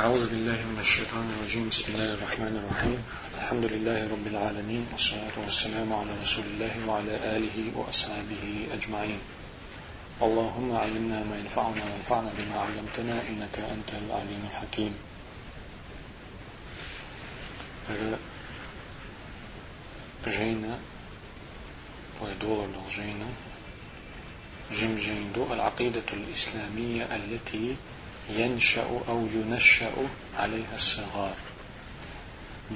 [0.00, 1.68] أعوذ بالله من الشيطان الرجيم.
[1.68, 3.00] بسم الله الرحمن الرحيم.
[3.38, 4.88] الحمد لله رب العالمين.
[4.92, 9.20] والصلاة والسلام على رسول الله وعلى آله وأصحابه أجمعين.
[10.22, 14.92] اللهم علمنا ما ينفعنا وانفعنا بما علمتنا إنك أنت العليم الحكيم.
[20.24, 20.78] جينا
[22.22, 23.28] ودور جينا
[24.72, 27.76] جم جيندو العقيدة الإسلامية التي
[28.36, 29.92] ينشأ أو ينشأ
[30.36, 31.36] عليها الصغار.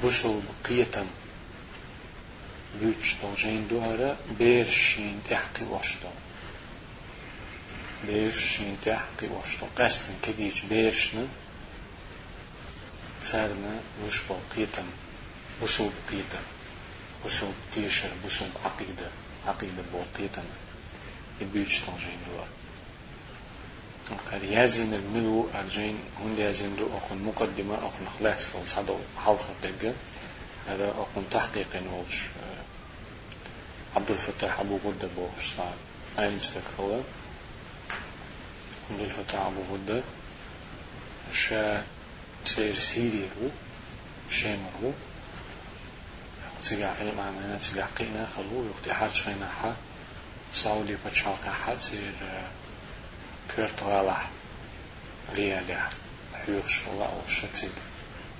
[0.05, 1.07] بسل بقية
[2.81, 6.09] بيتش جين دوهرة بيرشين تحقي واشتو.
[8.07, 9.67] بيرشين تحقي واشتو.
[9.79, 11.27] قستن كديش بيرشنا
[13.23, 14.85] سارنا وش بقية
[15.63, 16.41] بسل بقية
[17.27, 19.09] بسل تيشر بسل عقيدة
[19.47, 20.43] عقيدة بقية
[21.41, 22.64] يبيتش جين دوهرة
[24.33, 29.93] قال يازن الملو أرجين هند يازن دو أخن مقدمة أخن خلاص لو صعدوا حلقة تبقى
[30.67, 32.25] هذا أخن تحقيق نولش
[33.97, 35.75] عبد الفتاح أبو غدة بوش صعب
[36.19, 37.03] أين استكفلا
[38.91, 40.03] عبد الفتاح أبو غدة.
[41.33, 41.85] شا
[42.45, 43.49] تسير سيري هو
[44.31, 44.93] شامر
[46.63, 49.77] تسيقع علم عمانا تسيقع قينا خلو يقتي حاج خينا حا.
[50.53, 52.13] ساولي بتشاقع حا تسير
[53.57, 54.17] كرتوالا
[55.37, 55.89] ريالا
[56.35, 57.71] حيوش الله أو شتيك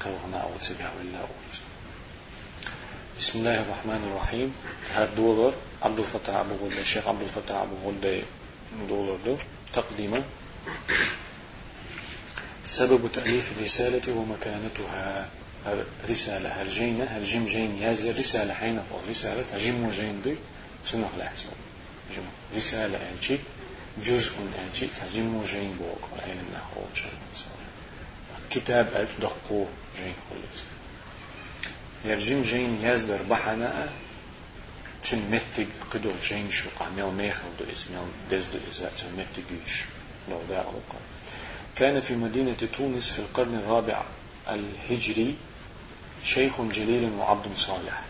[0.01, 0.51] قلغنا أو
[0.99, 1.25] ولا
[3.19, 4.55] بسم الله الرحمن الرحيم
[4.95, 8.23] هاد دولار عبد الفتاح أبو غلة الشيخ عبد الفتاح أبو غلة
[8.89, 9.37] دولار دو
[9.73, 10.23] تقديمه
[12.65, 15.31] سبب تأليف الرسالة ومكانتها
[16.11, 20.37] رسالة هرجينة هرجم جين يازي رسالة حين فوق رسالة هرجم وجين دي
[20.87, 21.49] سنوح لحسن
[22.57, 23.39] رسالة أنشي
[24.03, 26.81] جزء أنشي تجمع جين بوك والعين النحو
[28.51, 30.63] كتاب ألف دقو جين خلص
[32.05, 33.89] يرجم جين يزدر بحنا
[35.05, 39.83] تن متج قدر جين شو قامل ميخل دو اسميل دز دو إزاء تن متجيش
[40.31, 40.99] لو دا أوقع
[41.77, 44.03] كان في مدينة تونس في القرن الرابع
[44.49, 45.35] الهجري
[46.25, 48.03] شيخ جليل وعبد صالح.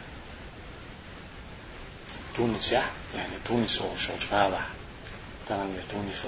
[2.37, 2.73] تونس
[3.15, 4.33] يعني تونس هو شوش
[5.47, 6.23] تاني تونس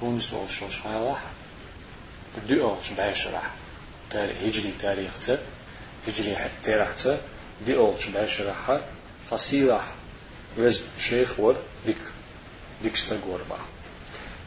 [0.00, 1.22] تونس والشوش حالح
[2.48, 3.42] دو أولش بعشرة
[4.14, 5.38] هجري تاريخ تا
[6.08, 7.20] هجري تاريخ تا
[7.66, 8.84] دي أولش بعشرة
[9.30, 9.94] تصيلح
[10.58, 11.56] وز شيخ ور
[11.86, 11.96] ديك
[12.82, 13.40] ديك ستقور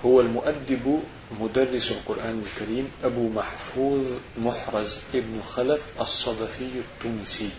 [0.06, 1.04] هو المؤدب
[1.40, 7.50] مدرس القرآن الكريم أبو محفوظ محرز ابن خلف الصدفي التونسي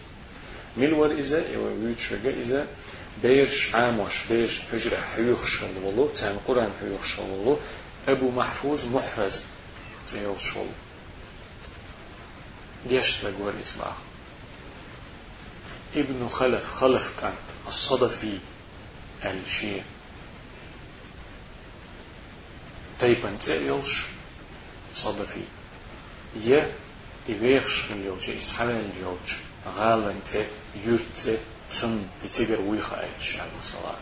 [0.77, 2.67] ملور إذا ويوتش إذا
[3.23, 7.59] بيرش عاموش بيرش حجرة حيوخ شلولو تام قرآن حيوخ شلولو
[8.09, 9.45] أبو محفوظ محرز
[10.07, 10.71] تيوخ شلولو
[12.89, 13.93] ديش تقول اسمه
[15.95, 18.39] ابن خلف خلف كانت الصدفي
[19.25, 19.83] الشيء
[22.99, 24.05] تيبن تيوش
[24.95, 25.43] صدفي.
[26.45, 26.73] يه
[27.29, 29.27] إيويخش من يوجي إسحابين اليوج
[29.77, 30.47] غالن تي
[30.87, 31.39] يرت
[31.81, 33.99] تم بتجر ويخا أي شعب صلاة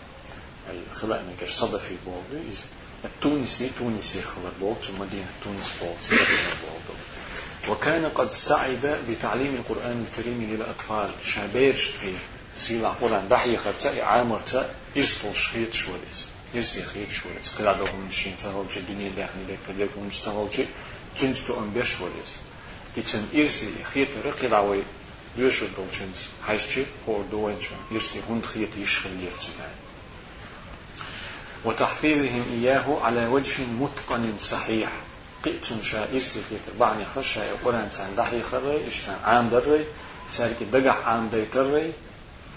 [0.70, 2.66] الخلاء نجر صدى في بولد إز
[3.04, 6.28] التونسي تونسي خلر بولد مدينة تونس بولد
[6.62, 6.98] بولد
[7.68, 12.12] وكان قد سعد بتعليم القرآن الكريم للأطفال شابيرش في
[12.56, 18.36] سيلا قرآن دحي خرتا عامر تا يستول شخيط شوليس يرسي خيط شوليس قد عدوهم مشين
[18.36, 20.66] تغلجي الدنيا داخل لك قد لكم مستغلجي
[21.20, 22.36] تنسبو أنبيا شوليس
[22.96, 24.82] يتن إرسي خيط رقي دعوي.
[25.38, 29.68] دولشنز هايشتي هو دوينشن يرسي هند خيط يشخل يرتنا
[31.64, 34.92] وتحفيظهم إياه على وجه متقن صحيح.
[35.44, 39.84] قيتن شا إرسي خيط بعني خشا يقولان تان دحي خري إشتان عام دري
[40.30, 41.92] سارك دقح عام ديتري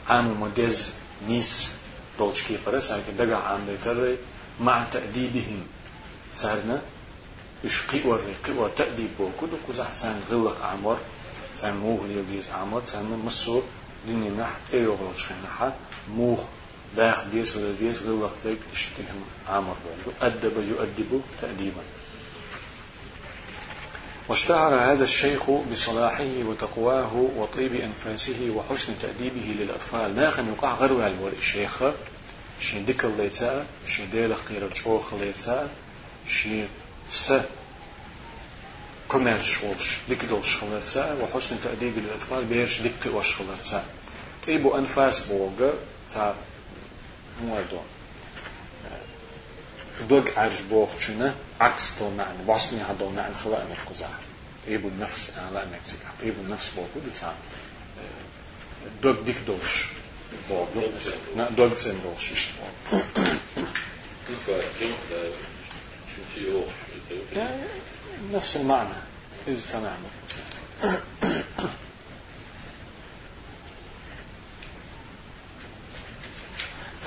[0.07, 0.93] عام مدز
[1.27, 1.71] نيس
[2.19, 4.17] دولش كيبرا سارك دقح عام ديتري
[4.59, 5.67] مع تأديبهم.
[6.35, 6.81] سارنا
[7.65, 10.97] إش قيور قيور تأديب بوكو دو كوزح سان غلق عمر.
[11.57, 13.63] سان موغ ليوديز عمر سان مصور
[14.07, 15.73] ديني نح ايو غلط شخينحا
[16.15, 16.43] موغ
[16.97, 21.83] داخ ديس ولا ديس غلق ليك اشتهم عمر بوكو أدب يؤدب تأديبا
[24.29, 31.83] واشتهر هذا الشيخ بصلاحه وتقواه وطيب أنفاسه وحسن تأديبه للأطفال داخل يقع غروة الشيخ
[32.59, 35.69] شي ديك الليتا شي ديلخ قيرة شوخ الليتا
[36.27, 36.65] شي
[37.11, 37.33] س
[39.09, 43.85] كوميرشولش ديك دولش خلرتا وحسن تأديب للأطفال بيرش ديك وش خلرتا
[44.47, 45.73] طيب أنفاس بوغا
[46.11, 46.35] تا
[47.43, 47.85] موردون
[50.09, 54.19] دوغ عرش بوغ چونه عكس دو معنى باسمي هدو معنى خلاء مخزار
[54.67, 56.71] طيب النفس لا نكسك طيب النفس
[57.21, 57.35] تعال
[59.03, 59.85] دوك ديك دوش
[60.49, 60.81] بوكو
[61.57, 62.47] دوك تسين دوش إيش
[68.33, 68.89] نفس المعنى
[69.71, 70.09] تماما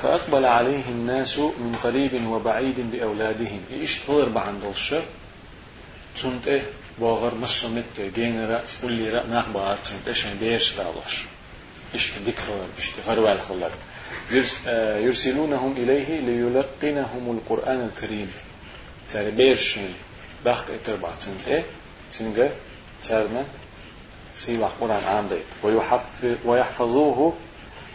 [0.02, 3.60] فأقبل عليه الناس من قريب وبعيد بأولادهم.
[3.72, 5.02] إيش تغير بعن دولشة
[6.22, 6.62] تنت إيه؟
[6.98, 11.24] بوغر مسلمت جينرا واللي رأ نخبار تنت إيش بيش دالش
[11.94, 13.70] إيش تديك خلال إيش تفروال خلال
[15.04, 18.32] يرسلونهم إليه ليلقنهم القرآن الكريم.
[19.12, 19.94] تاري بيرشين
[20.44, 21.64] بخت اتربع تنت إيه
[22.18, 22.52] تنجا
[23.04, 23.44] تارنا
[24.34, 25.74] سيلا قرآن عام ديت
[26.44, 27.34] ويحفظوه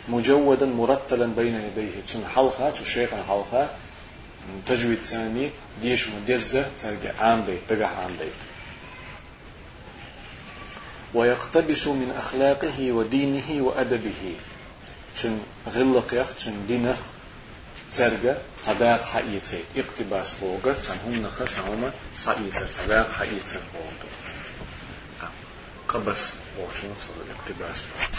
[0.09, 2.01] مجودا مرتلا بين يديه.
[2.13, 3.69] تن حلقة تشيخ حلقة
[4.67, 5.51] تجويد ثاني
[5.81, 8.41] ديش مدزة ترجع عام ديت تقع عام ديت
[11.13, 14.35] ويقتبس من أخلاقه ودينه وأدبه
[15.21, 15.39] تن
[15.75, 16.97] غلق يخ تن دينخ
[17.91, 18.33] ترجع
[18.63, 24.09] تداق حقيقة اقتباس بوغة تن هم نخس هم صعيدة تداق حقيقة بوغة
[25.87, 26.29] قبس
[26.59, 26.91] وشنو
[27.25, 28.09] الاقتباس بوغة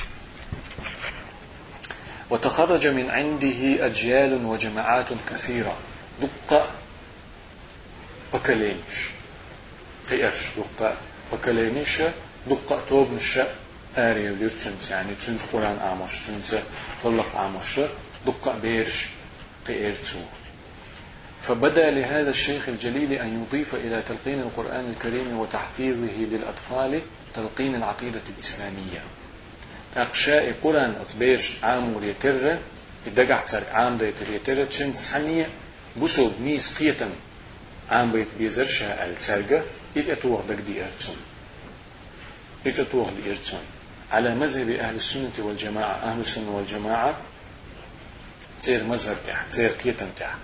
[2.30, 5.76] وتخرج من عنده أجيال وجماعات كثيرة
[6.20, 6.70] دقة
[8.32, 9.10] بكلينش
[10.10, 10.96] قيرش دقة
[11.32, 12.02] بكلينش
[12.46, 13.54] دقة توب نشا
[13.96, 16.62] آريا ليرتنت يعني تنت قرآن آمش تنت
[17.04, 17.80] طلق آمش
[18.26, 19.08] دقة بيرش
[19.68, 20.18] قيرتو
[21.42, 27.02] فبدأ لهذا الشيخ الجليل أن يضيف إلى تلقين القرآن الكريم وتحفيظه للأطفال
[27.34, 29.02] تلقين العقيدة الإسلامية.
[29.96, 32.58] أقشاء قرآن أتبيش عام وريتر
[33.06, 35.48] إدقع تر عام ديتر يتر تشن تسحنية
[36.02, 37.10] بسو ميس قيتا
[37.90, 39.64] عام بيت بيزرشا السرقة
[39.96, 41.16] إذ أتوغ دك دي إرتون.
[42.66, 43.60] إذ أتوغ دي إرتون.
[44.12, 47.16] على مذهب أهل السنة والجماعة أهل السنة والجماعة
[48.62, 50.34] تير مذهب تاع تير قيتا تاع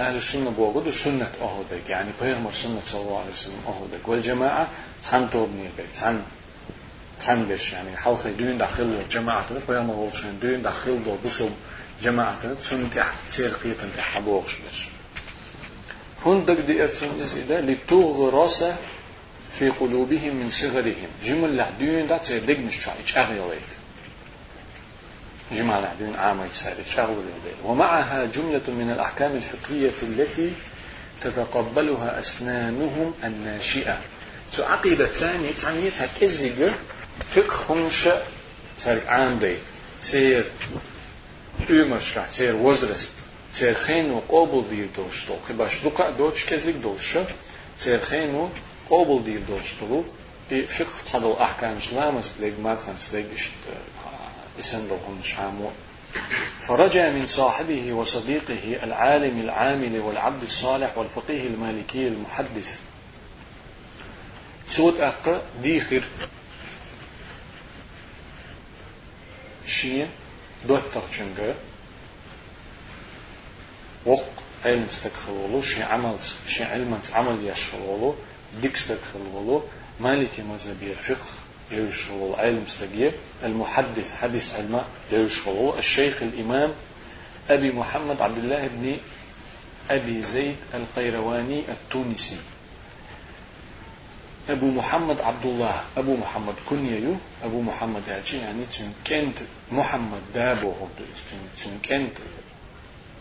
[0.00, 4.68] أهل السنة بوغد سنة أهودك يعني بيغمر سنة صلى الله عليه وسلم أهودك والجماعة
[5.02, 6.22] تحن توبني بيت تحن
[7.20, 11.48] تنبش يعني حلقة دون داخل جماعة فيا ما شن دون داخل دو بسو
[12.02, 14.78] جماعة تسون تحت تيرقية تحت بوغش بس
[16.26, 18.64] هون دق دي ارتون از إذا لتغرس
[19.58, 21.08] في قلوبهم من صغرهم.
[21.24, 23.81] جمل لحدون دا تيردق مش شاي تشاغيوليت
[25.52, 30.52] جمع العدين عام يكسارت شهر العدين ومعها جملة من الأحكام الفقهية التي
[31.20, 34.00] تتقبلها أسنانهم الناشئة.
[34.56, 36.72] تعقيدة ثانية تعني تكزيق
[37.34, 38.26] فقهم شاء
[38.84, 39.60] تر عام بيت.
[40.02, 40.50] تير
[41.70, 43.10] عمر شرح تير وزرس.
[43.54, 45.36] تير خين وقوبل دير دوشتو.
[45.48, 47.18] خباش دقاء دوش كزيق دوش
[47.78, 48.48] تير خين
[48.90, 50.02] وقوبل دير دوشتو.
[50.50, 53.22] فقه تدل أحكام شلامس لغ مرخان سلغ
[55.08, 55.70] هم شامو
[56.68, 62.80] فرجع من صاحبه وصديقه العالم العامل والعبد الصالح والفقيه المالكي المحدث.
[64.68, 66.02] سود أق ديخر
[69.66, 70.08] شين
[70.64, 71.54] دوتر چنگه
[74.06, 74.28] وق
[74.64, 76.16] علم استكخلولو شي عمل
[76.46, 78.14] شي علم عمل يشخلولو
[78.54, 79.62] ديك استكخلولو
[80.00, 81.41] مالكي مذهبي الفقه.
[81.72, 83.12] يشخلولو علم استجيه
[83.44, 86.72] المحدث حديث علماء يشخلولو الشيخ الإمام
[87.50, 88.98] أبي محمد عبد الله بن
[89.90, 92.36] أبي زيد القيرواني التونسي.
[94.48, 99.38] أبو محمد عبد الله أبو محمد كنيا أبو محمد يعني يعني تن كنت
[99.72, 101.04] محمد دابو هبدو
[101.64, 102.18] تن كنت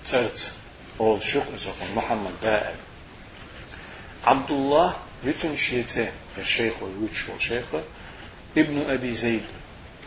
[0.06, 0.54] ترت
[1.00, 1.46] أول شق
[1.96, 2.76] محمد دائم
[4.26, 7.66] عبد الله يتن شيته الشيخ ويوتش الشيخ
[8.58, 9.44] ابن أبي زيد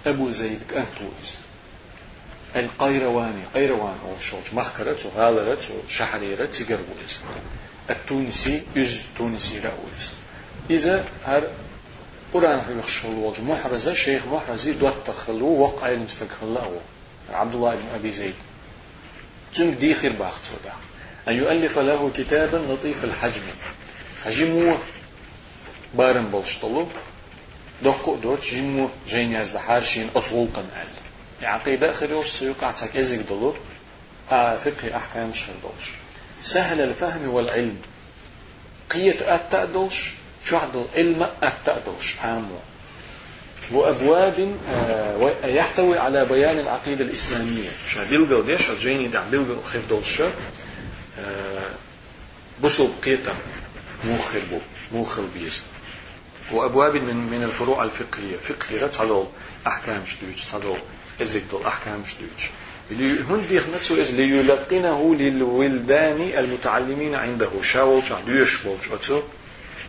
[0.07, 1.35] أبو زيد أنتوز
[2.57, 7.19] القيرواني قيروان أول شوش مخكرة وغالرة وشحريرة تقربوز
[7.91, 10.11] التونسي إز تونسي رأوز
[10.71, 11.51] إذا هر
[12.35, 16.59] قرآن في مخشول وجه محرزة شيخ محرزي دوت تخلو وقع المستقل
[17.33, 18.35] عبد الله بن أبي زيد.
[19.55, 20.41] جن دي خير باخت
[21.29, 23.43] أن يؤلف له كتابا لطيف الحجم.
[24.25, 24.79] حجمه
[25.95, 26.89] بارن بلشطلو.
[27.85, 30.89] دقو دوت جمو جين يزد حارشين أطول قنال
[31.43, 33.55] عقيدة خريوش سيقع تك إزيك دلو
[34.31, 35.91] آه فقه أحكام شغل دولش.
[36.41, 37.77] سهل الفهم والعلم.
[38.91, 40.11] قية أتأدلش
[40.47, 42.57] شعد العلم التأدوش عامو
[43.73, 47.69] وأبواب آه، يحتوي على بيان العقيدة الإسلامية.
[47.89, 50.33] شاديلغل ديش جيني دعديلغل خيف دولشة
[51.19, 51.71] آه،
[54.51, 54.59] بو
[54.93, 55.63] موخر بيز
[56.53, 58.37] وأبواب من من الفروع الفقهية.
[58.37, 59.33] فقهية تصدق
[59.67, 60.79] أحكام شدوج تصدق
[61.23, 62.49] إزيك دول أحكام شدوج
[63.31, 67.51] هندي نفسه إز ليلقنه للولدان المتعلمين عنده.
[67.63, 69.23] شاول شعدوش بولش؟ أتو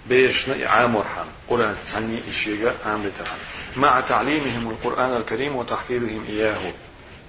[0.09, 1.27] بيشنا عامر حام.
[1.49, 3.37] قرآن تسني إشيغا عامل تحن
[3.77, 6.73] مع تعليمهم القرآن الكريم وتحفيظهم إياه.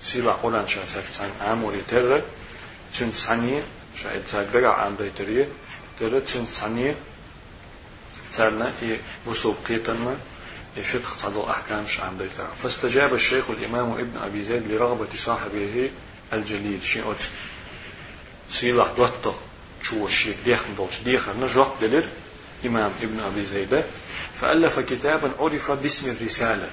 [0.00, 2.23] سيبا قرآن شاسك سن عامر تر
[2.99, 3.62] تن تسني
[4.02, 5.49] شاید تاقرق عام ديتريه
[6.00, 6.47] تر تن
[8.37, 10.16] تسني ترنا إي وصوب قيتنا
[10.76, 15.90] فقه صدو أحكام شعب ديتا فاستجاب الشيخ الإمام ابن أبي زيد لرغبة صاحبه
[16.33, 17.14] الجليل شيء
[18.50, 19.33] سيلا دوتو
[19.83, 22.05] شو الشيخ ديخن دوش ديخن نجوح دلر
[22.66, 23.85] إمام ابن أبي زيد
[24.40, 26.71] فألف كتابا عرف باسم الرسالة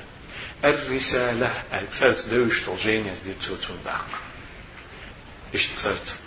[0.66, 4.06] الرسالة الثالث دوش تلجينيز دي تسوتون باق
[5.56, 6.18] اشتغلت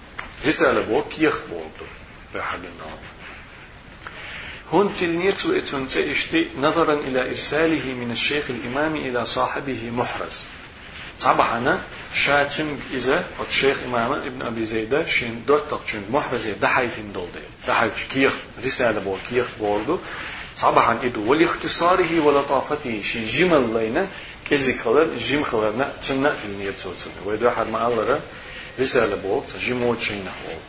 [0.47, 1.87] رسالة بو كيخ بولدو
[2.35, 3.16] بحق النار
[4.73, 5.35] هون تلنيت
[5.97, 10.41] اشتي نظرا إلى إرساله من الشيخ الإمام إلى صاحبه محرز.
[11.21, 11.81] طبعا
[12.15, 18.35] شاتم إذا الشيخ إمام ابن أبي زيد شين دوتك شين محرز دحيتين دولدي دحيت كيخ
[18.65, 19.99] رسالة بول كيخ بولدو.
[20.63, 24.09] طبعا إدو ولاختصاره ولطافته شي جمل لينا
[24.51, 28.21] كذي خلر جيم خلرنا تنا في النية توتن ويدو أحد ما الله
[28.81, 30.61] رسالة بول جيمو تشينة بول.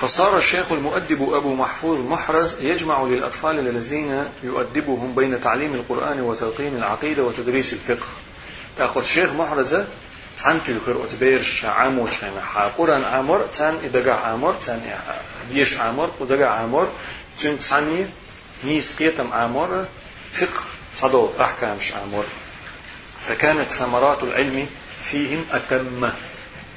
[0.00, 7.22] فصار الشيخ المؤدب أبو محفوظ محرز يجمع للأطفال الذين يؤدبهم بين تعليم القرآن وتلقين العقيدة
[7.22, 8.06] وتدريس الفقه.
[8.76, 9.74] تأخذ الشيخ محرز
[10.44, 14.98] تان تلقر أتبير عامو شانا حا قرآن عامر تان إدقاء عامر تان
[15.50, 16.88] ديش عامر ودقاء عامر
[17.42, 18.06] تان تاني
[18.64, 19.86] نيس قيتم عامر
[20.32, 20.62] فقه
[20.96, 22.24] تضو أحكام عامر
[23.28, 24.66] فكانت ثمرات العلم
[25.02, 26.10] فيهم أتم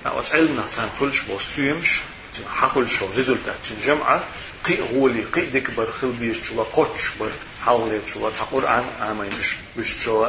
[0.06, 2.01] علمنا تان خلش بوستيمش
[2.50, 4.23] حقل شو ريزولتات جمعة
[4.65, 7.31] قي دكبر خل بيش شو قوتش بر
[7.65, 8.29] حاولت شو
[8.65, 10.27] عن عامين مش مش شو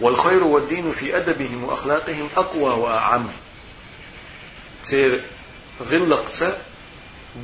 [0.00, 3.28] والخير والدين في أدبهم وأخلاقهم أقوى وأعم
[4.84, 5.22] تير
[5.82, 6.30] غلق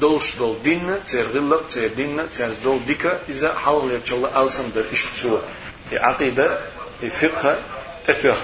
[0.01, 4.85] دولش دول دين تير غلق تير دين تير دول ديكا إذا حاولت شو ألسن در
[4.93, 5.39] إشتسوا
[5.93, 6.59] عقيدة
[7.11, 7.59] فقه
[8.05, 8.37] تتوخ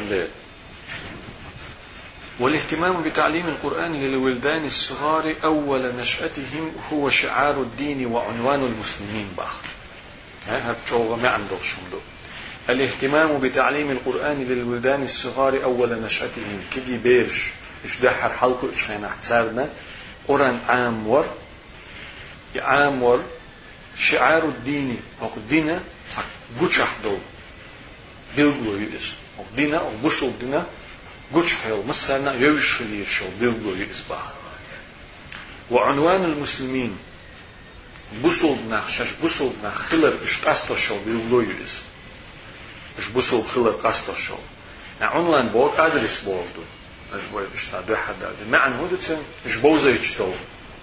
[2.40, 9.28] والاهتمام بتعليم القرآن للولدان الصغار أول نشأتهم هو شعار الدين وعنوان المسلمين
[10.48, 10.76] ها
[11.22, 11.56] ما عنده
[12.70, 16.60] الاهتمام بتعليم القرآن للولدان الصغار أول نشأتهم.
[16.76, 17.48] كدي بيرش
[17.84, 19.68] إش دحر حلقه إش خينا احتسابنا؟
[20.28, 21.26] قرآن عام ور
[22.56, 23.24] عام ور
[23.98, 25.00] شعار الدين.
[25.22, 25.80] أو الدين
[26.56, 27.18] تقوش أحدو.
[28.36, 29.90] بيلغو يؤس أو دين أو
[31.34, 34.22] قشحل مثلا يوشل يشو بيلغو يسبح
[35.70, 36.98] وعنوان المسلمين
[38.22, 41.82] بوصل نخشش بوصل نخلر إش قصد شو بيلغو يس
[42.98, 44.36] إش بوصل خلر قصد شو
[45.00, 46.62] عنوان بود أدرس بولدو
[47.12, 50.32] إش بود إش تدو حدا معنى هو دتن إش بوزا يشتو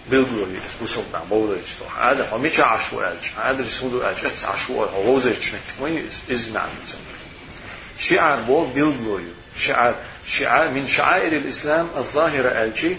[0.09, 4.25] بيلغو يس بوصل نا بوزا يشتو هذا هو ميش عشو ألج أدرس هو دو ألج
[4.25, 6.71] أتس عشو هو بوزا يشتو ما إز معنى
[7.99, 9.19] شعار بول بيلغو
[9.59, 9.95] شعار
[10.27, 12.95] شعار من شعائر الإسلام الظاهرة ألشي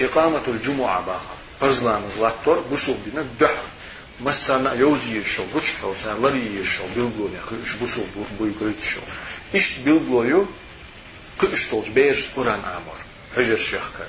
[0.00, 3.54] إقامة الجمعة باخر برزلا مزلاتور بوسوب دينا دح.
[4.20, 8.06] مسانا يوزي الشو بوش حو سان لري الشو بيلغو يا خو اش بوسوب
[8.38, 9.00] بوي كريت الشو
[9.54, 10.46] إيش بيلغو يو
[11.40, 12.98] كو اش تولج بيش قرآن أمر
[13.36, 14.06] حجر الشيخ كر.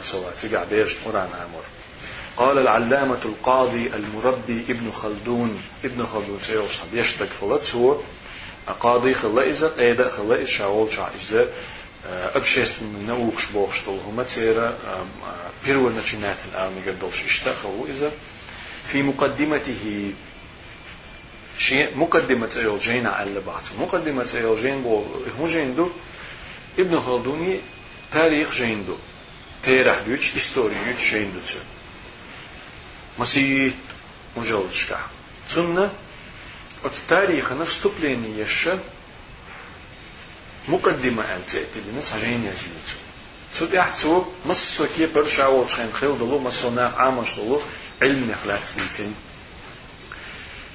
[0.00, 1.62] مثلا تقع بيش قرآن أمر
[2.36, 6.86] قال العلامة القاضي المربي ابن خلدون ابن خلدون سيوصل.
[6.92, 7.96] يشتك فلت هو
[8.80, 11.48] قاضي خلا إذا قيدا خلا إذا شاول شع إذا
[12.34, 14.78] أبشيست من نوكش بوشتل هما تيرا
[15.64, 18.12] بيرو نشنات الآن قدوش اشتخلوا إذا
[18.92, 20.12] في مقدمته
[21.58, 23.62] شيء مقدمة أيوجين على بعض.
[23.80, 25.04] مقدمة أيوجين بول
[25.40, 25.90] هو جيندو
[26.78, 27.60] ابن خلدوني
[28.12, 28.96] تاريخ جيندو
[29.62, 31.58] تاريخ بيوش إستوري بيوش جيندو تسو
[33.18, 33.74] مسيح
[34.36, 35.00] مجلد شكا.
[35.48, 35.90] سنة
[36.83, 38.79] от тариха на вступление еще
[40.67, 42.87] مقدمة أنتأتي لنا تجين يزيد
[43.53, 47.61] سود يحتو مصو كي برشا وشين خيل دلو مصو ناق عامش دلو
[48.01, 49.15] علم نخلات سليتين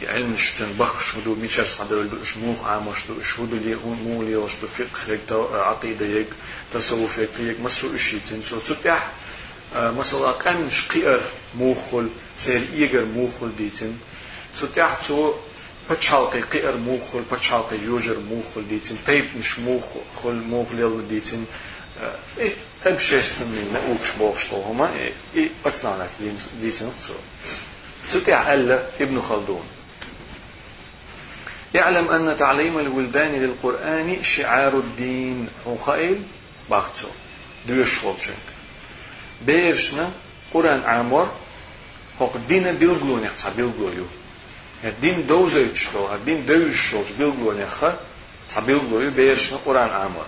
[0.02, 3.74] علم شتن بخ شهدو ميشر صدول شموخ عامش دو شهدو لي
[4.04, 6.28] مولي وش دو فقه يك عقيدة يك
[6.72, 9.10] تصوف يك يك مصو اشيتين سو سود يح
[9.76, 11.20] مثلا كان شقير
[11.58, 14.00] موخل سير إيجر موخل ديتين
[14.60, 14.78] سود
[15.89, 21.45] يحتو بتشالقي قئر موخل بتشالقي يوجر موخل ديتن تيب مش موخل موخل يلا ديتن
[22.85, 24.93] أبشيستن من نأوكش بوخشتو هما
[25.35, 26.09] إيه أتنانك
[26.61, 27.13] ديتن خسو
[28.11, 29.63] تتع ألا ابن خلدون
[31.73, 36.21] يعلم أن تعليم الولدان للقرآن شعار الدين هو خائل
[36.69, 37.07] باختو
[37.67, 38.35] دوش خولشنك
[39.45, 40.11] بيرشنا
[40.53, 41.29] قرآن عامور
[42.21, 44.05] هوك دين بيلغلون يخصى بيلغلو
[44.85, 47.95] الدين دوزيتش لو الدين دوش شولش بيلغلون يخصى
[48.67, 50.25] بيلغلو بيرشنا قرآن عامور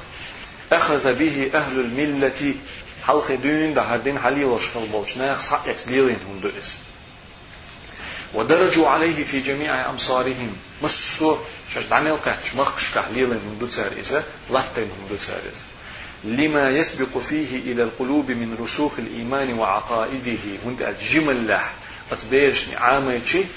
[0.72, 2.54] أخذ به أهل الملة
[3.08, 6.78] حلق دين ده هردين حليل وشخل بولشنا يخصى يتبيلين هم دوئس
[8.34, 11.38] ودرجوا عليه في جميع أمصارهم مسو
[11.74, 15.66] شاش دعمل قاتش مخش كحليل من دو تساريزة لطين من دو تساريزة
[16.24, 21.70] لما يسبق فيه إلى القلوب من رسوخ الإيمان وعقائده هند أتجمل له
[22.12, 23.48] أتبيرش نعامة شيء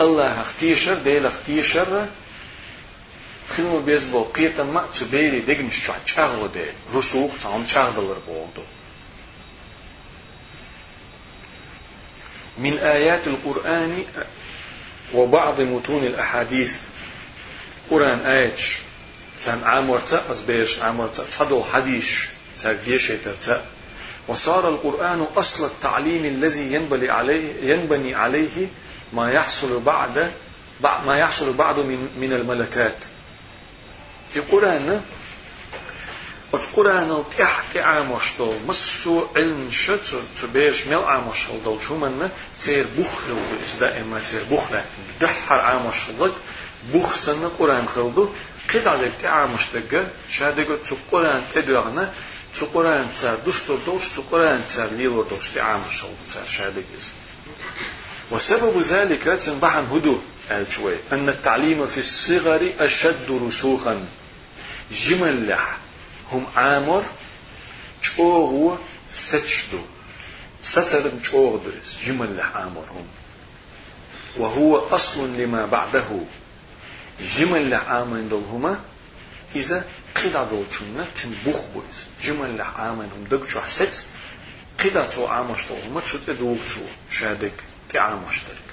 [0.00, 2.06] الله اختيشر ديل اختيشر
[3.50, 8.62] تخلو بيزبو قيتا ما تبيري دقنش شغل ديل رسوخ تعم شغل بولدو.
[12.58, 14.04] من آيات القرآن
[15.14, 16.80] وبعض متون الأحاديث
[17.90, 18.76] قرآن آياتش
[19.44, 22.24] تان عامورتا أزبيش عامورتا تدو حديث
[22.62, 23.64] تاقديش ترتا
[24.28, 28.66] وصار القرآن أصل التعليم الذي ينبني عليه ينبني عليه
[29.12, 30.30] ما يحصل بعد
[31.06, 32.96] ما يحصل بعد من, من الملكات.
[34.36, 35.02] القرآن
[36.54, 43.72] القرآن تح تعامشتو مسو علم شت تبيش مل عامشل دو شو من تير بخل وإس
[43.80, 44.80] دائما تير بخل
[45.20, 46.32] دحر عامشلك
[46.94, 48.28] بخ سن قرآن خلدو.
[48.74, 52.12] قد على تعامشتك شادقو تو قرآن تدوغنا
[52.58, 54.10] تو قرآن تار دوستو دوش
[58.30, 60.18] وسبب ذلك تنبحن هدو
[60.50, 64.06] الشوي أن التعليم في الصغر أشد رسوخا.
[64.92, 65.56] جمل
[66.32, 67.02] هم عامر
[68.02, 68.78] چوغو
[69.12, 69.82] سچدو
[70.62, 73.06] سترن چوغ درس جمل لح عامر هم.
[74.36, 76.08] وهو أصل لما بعده.
[77.36, 78.80] جمل لح عامر هما
[79.56, 83.94] إذا قدا دول چونة تن بوخ بويز جمل لح عامر هم دق چو حسد
[84.78, 86.80] قدا تو عامش هما تشد ادوك تو.
[87.10, 87.69] شادك.
[87.92, 88.70] تعامشترك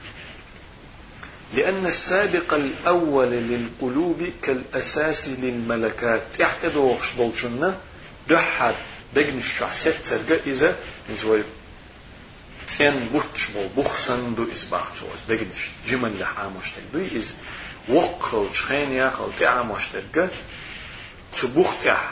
[1.54, 6.22] لأن السابق الأول للقلوب كالأساس للملكات.
[6.40, 7.78] تحت دوغش بولشنا
[8.30, 8.76] دحت
[9.16, 10.76] دقن الشعسات ترقى إذا
[11.14, 11.44] نزوي
[12.78, 17.34] تين بوتش بول بخسن دو إز باختوز دقنش جمل لحامش دو إز
[17.90, 20.30] وقل شخين ياخل تعامش ترقى
[21.42, 22.12] تبوخ تح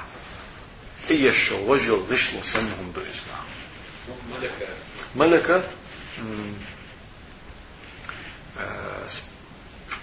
[1.07, 3.21] تيشو وجل غشل سنهم دو إز
[4.31, 4.67] ملكة.
[5.15, 5.63] ملكة؟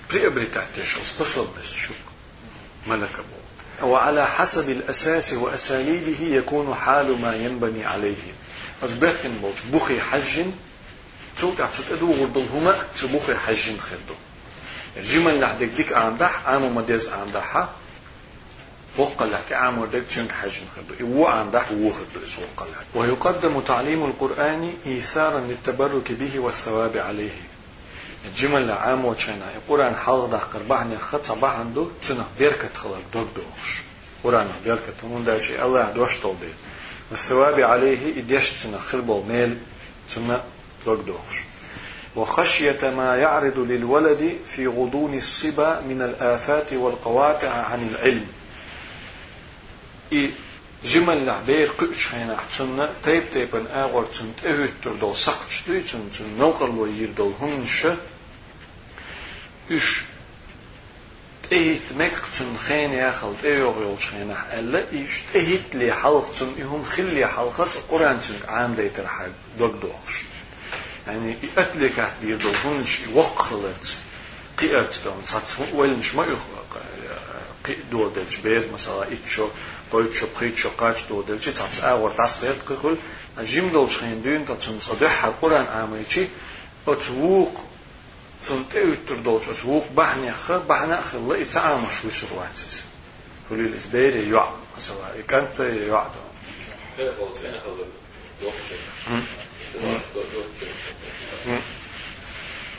[0.10, 1.94] приобретательшо способность شو
[2.88, 3.24] ملكة
[3.82, 8.34] وعلى حسب الأساس وأساليبه يكون حال ما ينبني عليه
[8.84, 10.46] أصبحتن بوش بخي حج
[11.40, 14.16] تو تعتقد أدو غربل هما تبخي حج خدو
[14.98, 17.70] الجمل لحدك ديك عندح عامو مدز عندها
[18.98, 25.40] وقل لحتي عامو ديك جنك حج خدو إيو عندح وخدو إسوقل ويقدم تعليم القرآن إيثارا
[25.40, 27.51] للتبرك به والثواب عليه
[28.25, 33.81] الجمل عام وشنا قرآن حال ده قربان خط صباح عنده تنا بيركة خلق دوك دوش
[34.25, 36.37] قرآن بيركة من ده شيء الله دوش طول
[37.11, 39.59] والثواب عليه إديش تنا خربو ميل
[40.15, 40.45] تنا
[40.87, 41.43] دوك دوش
[42.17, 48.27] وخشية ما يعرض للولد في غضون الصبا من الآفات والقواطع عن العلم.
[50.13, 50.31] إي
[50.85, 56.39] جمل لعبير قش هنا تنا تيب تيبن آغر تن تهتر دول سقش دي تن تن
[59.71, 60.03] نوقر وير دول هنش إش
[61.51, 66.85] تهيت مكتن خين يا خل تيوغ يول شخين ألا إش تهيت لي حلق تن إهم
[66.85, 69.27] خلي حلقة قرآن تن عام ديتر حق
[69.59, 70.25] دوك دوغش
[71.07, 73.99] يعني أتلك أهدير دول هنش وقلت
[74.59, 76.83] قيرت دون تات ولنش ما يخلق
[77.65, 79.49] قي دول دلش بيت مثلا إتشو
[79.93, 82.99] قويتشو قيتشو قاش دول دلش تات آور تصديق قيقول
[83.41, 86.05] جيم دول شخين دون تاتن صديح القرآن
[88.51, 92.85] عاميتي أتووق ثم تأوتر دوش أسوق بحني خ بحنا أخ الله يتعامل شو سرواتس
[93.49, 94.97] كل الإسبير يعد مثلا
[95.29, 96.11] كانت يعد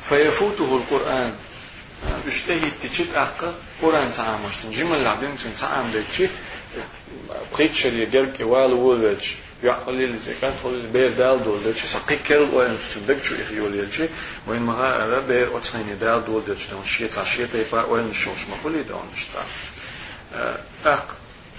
[0.10, 1.36] فيفوته القرآن
[2.28, 3.46] اشتهي تشيت أخ
[3.82, 6.30] قرآن تعامش جمل لعبين تعامل تشيت
[7.74, 12.36] شريه جرك والو ولش يعقل لي كانت خل بير دال دول دل شي سقي كل
[12.36, 14.08] وين تدك شو يخي ولي شي
[14.48, 18.40] وين ما أنا بير اتسيني دال دول دل شي شي تا شي تا وين شوش
[18.50, 19.46] ما كل دون شتا
[20.86, 21.08] اق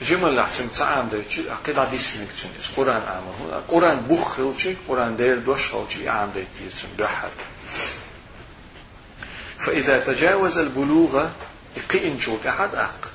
[0.03, 5.38] جمل لحسن تعام ده شي عقيد حديث نكتن قران أمر قران بخل شي قران دير
[5.38, 7.31] دوش خل شي عام ده تيسن دحر
[9.59, 11.27] فإذا تجاوز البلوغ
[11.77, 13.13] يقين شوك أحد أق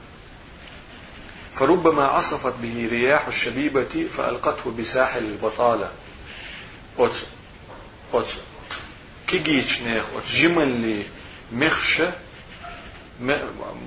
[1.60, 5.92] فربما عصفت به رياح الشبيبة فألقته بساحل البطالة.
[7.00, 7.18] أت
[8.14, 8.26] أت
[9.28, 11.04] كيجيش نيخ أت جمل لي
[11.52, 12.12] مخشة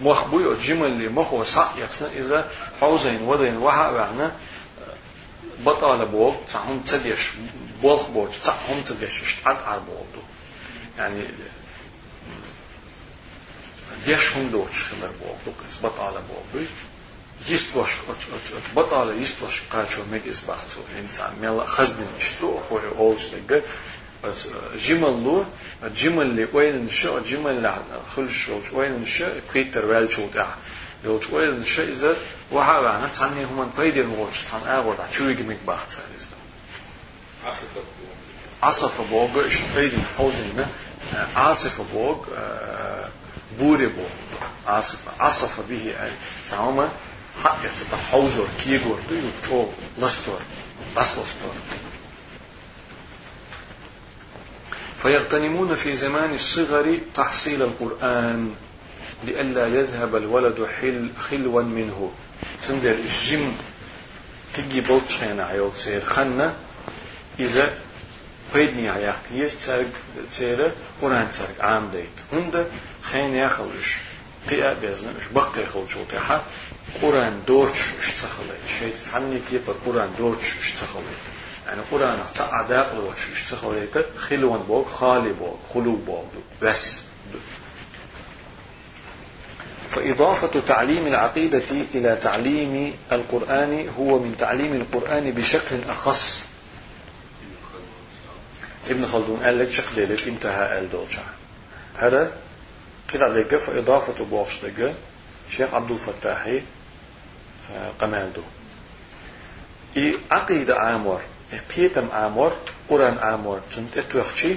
[0.02, 4.37] مخبوي أت جمل لي مخ وصع يحسن إذا حوزين ودين وحا بعنا
[5.66, 7.30] بطالة بوغ تعهم تديش.
[7.82, 9.22] بوغ بوغ تعهم تديش.
[9.22, 10.22] اشتعد على بوغ
[10.98, 11.24] يعني
[14.06, 16.62] ديش هم دوش خمر بوغ بطالة بوغ
[17.48, 17.90] يستوش
[18.76, 23.62] بطالة يستوش قاتشو ميك إسباحتو إنسان ميلا خزدن اشتو هو أولش لقى
[24.76, 25.44] جمل لو
[25.96, 27.83] جمل اللي وين نشا جمل اللي
[28.16, 30.55] خلش وين نشا بيتر والشو تاع
[31.05, 32.16] لو وين نشا إذا
[32.50, 35.98] وها أنا تاني هم بيدر وش تان أغور تاع شو يجي ميك باخت
[38.62, 40.68] عصف بوغ إيش بيدر حوزينا
[41.37, 42.16] عاصف بوغ
[43.59, 44.09] بوري بوغ
[44.66, 46.11] عاصف عصف به أي
[46.50, 46.88] تعمل
[47.45, 49.68] حقت تحوزر كيغور دو يوتو
[49.99, 50.40] لستور
[50.97, 51.55] بسلستور
[55.03, 58.55] فيغتنمون في زمان الصغر تحصيل القرآن
[59.25, 62.12] لئلا يذهب الولد حل خلوا منه.
[62.61, 63.53] سندر الجم
[64.55, 66.05] تجي بلتشينا عيوت سير.
[66.05, 66.55] خنا
[67.40, 67.75] إذا
[68.55, 69.90] بيدني عياق يسترق
[70.31, 72.16] سير قرآن ترق عام ديت.
[72.33, 72.66] هند
[73.03, 73.97] خين ياخلش
[74.51, 76.42] قيا بيزن اش بقى يخلش وتيحا
[77.02, 78.61] قرآن دورش اشتخلت.
[78.78, 81.22] شيء ثاني كيف قرآن دورش اشتخلت.
[81.66, 84.07] يعني قرآن تعداء لوش اشتخلت.
[84.18, 86.26] خلوان بوك خالي بوك خلو بوك
[86.62, 87.00] بس.
[89.90, 96.42] فإضافة تعليم العقيدة إلى تعليم القرآن هو من تعليم القرآن بشكل أخص.
[98.90, 101.22] ابن خلدون قال لك شق ديلت انتهى الدولشا
[101.96, 102.33] هذا
[103.12, 104.59] كده عليك فإضافة بوغش
[105.50, 106.62] شيخ عبد الفتاحي
[107.98, 108.42] قمالدو
[109.96, 111.20] إي عقيدة عامور
[111.53, 112.57] إي قيتم عامور
[112.88, 114.55] قرآن عامور جنت اتوخشي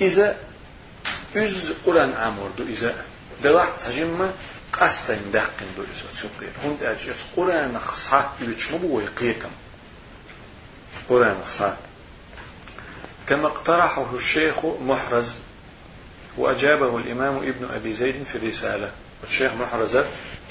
[0.00, 0.36] إذا
[1.34, 3.04] üz قرآن عامور دو إذا
[3.42, 4.32] دلعت هجمة
[4.72, 6.08] قستن دقن دو إذا.
[6.14, 9.50] تسوقيت هند أجيت قرآن خصا يتشمبو ويقيتم
[11.08, 11.76] قرآن خصا.
[13.26, 15.34] كما اقترحه الشيخ محرز
[16.36, 18.92] وأجابه الإمام ابن أبي زيد في الرسالة.
[19.28, 19.98] الشيخ محرز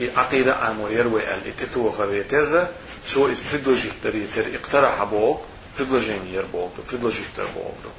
[0.01, 2.67] عقيدة عام يروي ال اتتو خبيتر
[3.07, 5.39] سو is predložit ter اقترح بوك
[5.79, 7.93] jer بوك predložit بوك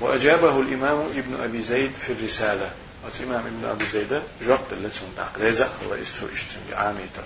[0.00, 2.70] وأجابه الإمام ابن أبي زيد في الرسالة.
[3.20, 7.22] الإمام ابن أبي زيد جبت لتون تقريزا الله يستو اشتن بعاميتا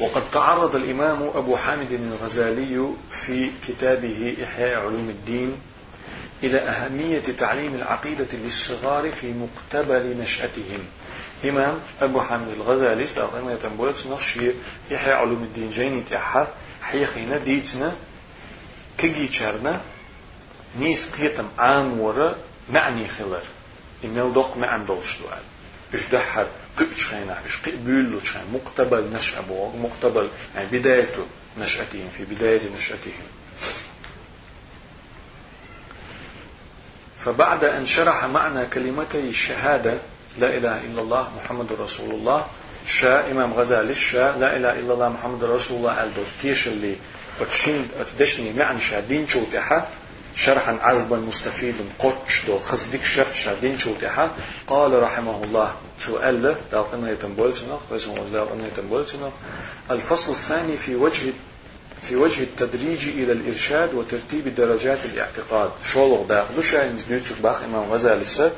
[0.00, 5.56] وقد تعرض الإمام أبو حامد الغزالي في كتابه إحياء علوم الدين
[6.42, 10.80] إلى أهمية تعليم العقيدة للصغار في مقتبل نشأتهم.
[11.44, 14.52] إمام أبو حامد الغزالي استغرم يتنبولت نخشي
[14.90, 16.48] يحيى علوم الدين جيني تحا
[16.82, 17.92] حيخينا ديتنا
[18.98, 19.80] كجي چرنا
[20.80, 22.36] نيس قيتم عام ورا
[22.72, 23.42] معني خلر
[24.04, 25.42] إمال دوق ما عندوش دوال.
[25.94, 26.46] إش دحر
[26.76, 29.44] قبش خينا إش خينا مقتبل نشأ
[29.82, 31.14] مقتبل يعني بداية
[31.58, 33.26] نشأتهم في بداية نشأتهم.
[37.26, 39.98] فبعد أن شرح معنى كلمتي الشهادة
[40.38, 42.46] لا إله إلا الله محمد رسول الله
[42.86, 46.96] شا إمام غزالي شا لا إله إلا الله محمد رسول الله الدوز تيش اللي
[47.40, 49.88] وتشين تدشني معن شادين شو تحا
[50.36, 54.30] شرحا عذبا مستفيدا قطش دو خصدك شرح شادين شو تحا
[54.66, 56.42] قال رحمه الله سؤال
[57.10, 59.30] يتنبولتنا واسمه دالقنا يتنبولتنا
[59.90, 61.32] الفصل الثاني في وجه
[62.08, 65.70] في وجه التدريج إلى الإرشاد وترتيب درجات الاعتقاد.
[65.84, 66.62] شولغ داخل.
[66.62, 68.50] شاين نيوتك باخ إمام غزالي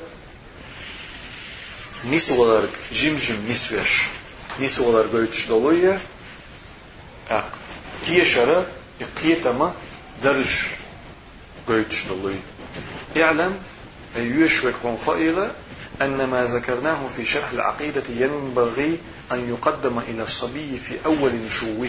[2.04, 4.08] nis olarak jimjim nisveš,
[4.61, 5.98] nis olarak göç doluya,
[7.30, 7.50] ak,
[8.06, 8.66] كيشرة
[9.00, 9.74] يقيتما
[10.24, 10.52] درج
[11.68, 12.38] قيتش دلوي
[13.16, 13.52] اعلم
[14.16, 14.74] يشرك
[15.06, 15.50] قائلة
[16.02, 18.98] أن ما ذكرناه في شرح العقيدة ينبغي
[19.32, 21.88] أن يقدم إلى الصبي في أول نشوه.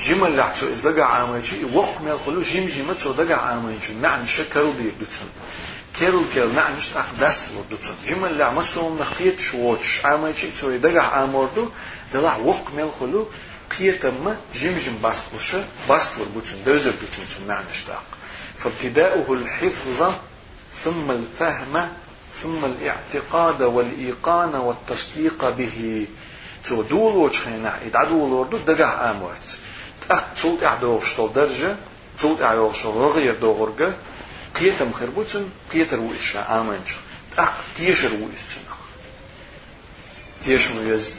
[0.00, 4.94] جمل لحتو إذ دقع عاميشي وق ما يقولوا جيم جيمتو دقع عاميشي معنى شكرو ديك
[5.00, 5.26] دوتسن
[5.98, 11.02] كيرل كيل نعنش تاق دست ودوتون جمل لا مسوم نخيت شوتش عما شيء تسوي دقع
[11.02, 11.68] عمردو
[12.14, 13.28] دلع وق مل خلو
[13.78, 15.56] قيتم جم جم باسقوش
[15.88, 18.04] باسقور بوتون دوزر بوتون تون نعنش تاق
[18.58, 20.12] فابتداؤه الحفظ
[20.84, 21.88] ثم الفهم
[22.42, 26.06] ثم الاعتقاد والإيقان والتصديق به
[26.64, 29.58] تو دول وچخينا يدعدول وردو دقع آمورت
[30.08, 31.76] تأخ تصوت اعدوغ شتو درجة
[32.18, 33.94] تصوت اعدوغ شتو رغير دوغرقة
[34.60, 36.90] قيتم خربوتن قيتر وإشا آمنش
[37.36, 38.74] تأخ تيشر وإستنخ
[40.44, 41.14] تيشر ويز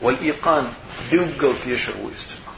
[0.00, 0.72] والإيقان
[1.12, 2.48] بلقل تيشر وإستنخ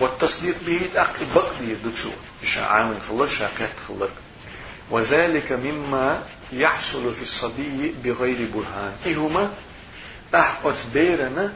[0.00, 2.10] والتصديق به تأخ بقدي دتسو
[2.42, 4.12] إشا آمن خلق شاكت خلق
[4.90, 9.50] وذلك مما يحصل في الصبي بغير برهان إهما
[10.34, 11.52] أحقت بيرنا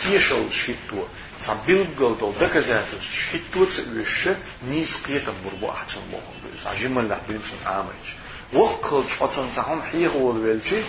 [0.00, 1.08] تيشل شتوه
[1.46, 2.60] صعبين ضدك
[3.00, 4.28] ش حيت توتس وش
[4.68, 8.04] نيس قيتا بربو أحسن بوهم بيس عجيم الله بيمسن عامج
[8.52, 10.82] وقل شحطن تعهم حيغ والوالشي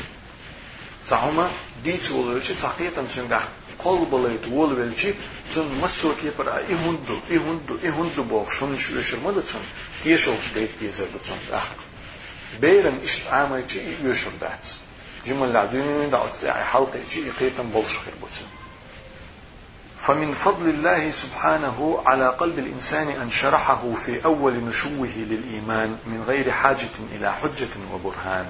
[1.08, 1.50] تعهم
[1.84, 3.48] ديت والوالشي تعقيتا مسنقح
[3.80, 5.14] قلب ليت والوالشي
[5.56, 9.60] تن مسو كيبر اي هندو اي هندو اي هندو بوخ شون شو يشرمد تن
[10.04, 11.80] تيشلش ديت تيزر بتن أحق
[12.62, 14.68] بيرن إشت عامج يشر دات
[15.26, 18.61] جمال العدوين دا حلقة يقيتا بلش خير بتن
[20.02, 26.52] فمن فضل الله سبحانه على قلب الإنسان أن شرحه في أول نشوه للإيمان من غير
[26.52, 28.46] حاجة إلى حجة وبرهان.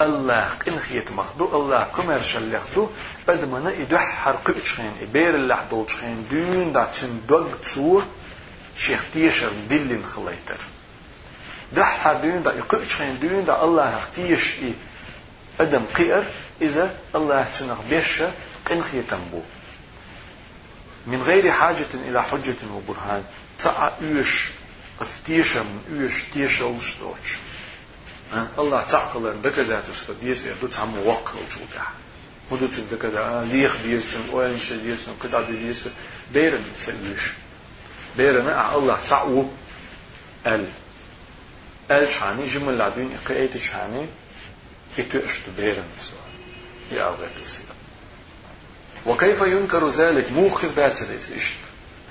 [0.00, 2.88] الله إن خيت مخدو الله كمر شلخدو
[3.28, 8.04] أدمنا إدحر قبشخين إبير الله دولشخين دون دا تندوغ تسور
[8.76, 10.60] شيخ تيشر دلين خليتر.
[11.72, 14.74] دحر دون دا إقبشخين دون دا الله اختيش إي
[15.60, 16.24] أدم قئر
[16.62, 18.22] إذا الله تنغ بيش
[18.66, 19.40] قن خيتن بو.
[21.08, 23.24] من غير حاجة إلى حجة وبرهان.
[23.58, 23.92] تاع
[25.00, 27.28] افتيشا من يوش تيشا وشتوش
[28.58, 31.84] الله تعقل أن دكزات استديس يدو تعم وقع وجودا
[32.50, 35.88] مدو تن دكزا ليخ ديس تن وين ش ديس تن قطع ديس
[36.32, 37.30] بيرن تسيوش
[38.16, 39.48] بيرن الله تعو
[40.46, 40.66] ال.
[41.90, 44.06] ال شاني جمل لعدين قيت شاني
[44.98, 46.32] إتو اشت بيرن سؤال
[46.92, 47.77] يا أوغيت السيدة
[49.08, 51.54] وكيف ينكر ذلك موخر ذات الإشت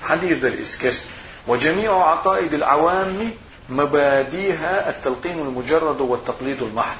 [0.02, 1.04] حديث الإسكست
[1.46, 3.30] وجميع عقائد العوام
[3.68, 6.96] مباديها التلقين المجرد والتقليد المحض.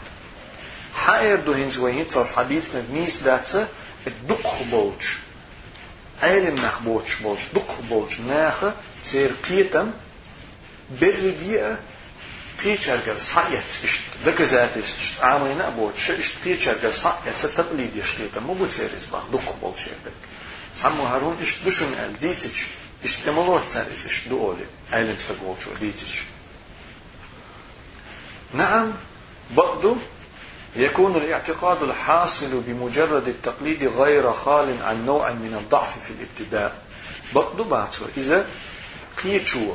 [0.94, 3.68] حائر دو هنز وهيت صاص حديثنا نيس داتسا
[4.06, 5.02] الدق بولج
[6.22, 8.54] علم نخ بولج بولج دق بولج ناخ
[9.02, 9.90] سير قيتم
[12.58, 18.90] بربيئة قيتشرجر صعيت اشت ذات اشت عامينا بوتش اشت قيتشرجر صعيت ستقليد يشقيتا مو بتصير
[18.96, 20.12] اسباخ دق بول شيبك
[20.76, 22.66] سمو هارون اشت دشن ال ديتش
[23.04, 26.22] اشت امالوت سارس اشت دولي ايلنت فقوتشو ديتش
[28.54, 28.92] نعم
[29.56, 29.96] برضو
[30.76, 36.82] يكون الاعتقاد الحاصل بمجرد التقليد غير خال عن نوع من الضعف في الابتداء
[37.34, 38.46] برضو باتو إذا
[39.24, 39.74] قيتشو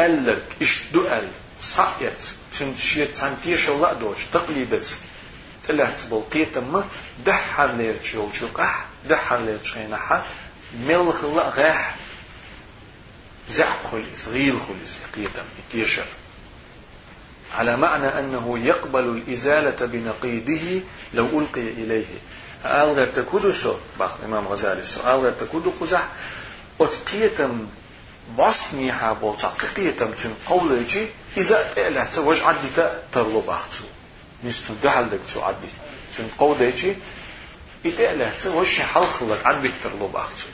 [0.00, 1.28] ألك إش دؤل
[1.62, 2.24] صحيت
[2.58, 4.98] تن شيت سانتيش الله دوش تقليدت.
[5.68, 6.84] تلات بلقيت ما
[7.26, 10.22] دحر لير تشول شوقح دحر لير تشينحا
[10.88, 11.96] ملخ الله غاح.
[13.50, 16.06] زعق خليس غيل خليس قيتم يتيشر.
[17.54, 20.80] على معنى أنه يقبل الإزالة بنقيضه
[21.14, 22.06] لو ألقي إليه.
[22.64, 26.08] ألغر تكودو سو باخ إمام غزالي سو ألغر تكودو قزح
[26.80, 27.66] أتقيتم
[28.36, 32.68] بصني حابو تحقيقية تن قول جي إذا تألعت وج عدي
[33.12, 33.84] ترلو باختو
[34.44, 35.68] نستو دحل دك تو عدي
[36.16, 36.96] تن قول جي
[37.86, 40.46] إتألعت وش حلق لك عدي ترلو باختو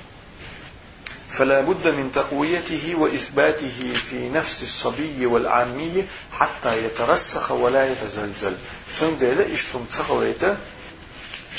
[1.39, 8.57] فلا بد من تقويته وإثباته في نفس الصبي والعامي حتى يترسخ ولا يتزلزل.
[9.01, 10.57] تن ديلا إشتم تغويته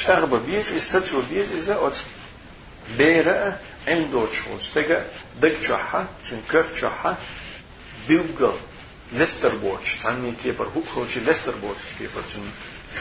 [0.05, 1.97] تغبى بيز إستتو بيز إذا أت
[2.97, 5.05] بيرا عنده شوز تجا
[5.41, 7.17] دك جحا تن كرت جحا
[8.07, 8.53] بيبقى
[9.13, 12.41] لستر بورش تاني كيبر هو خوشي لستر بورش كيبر تن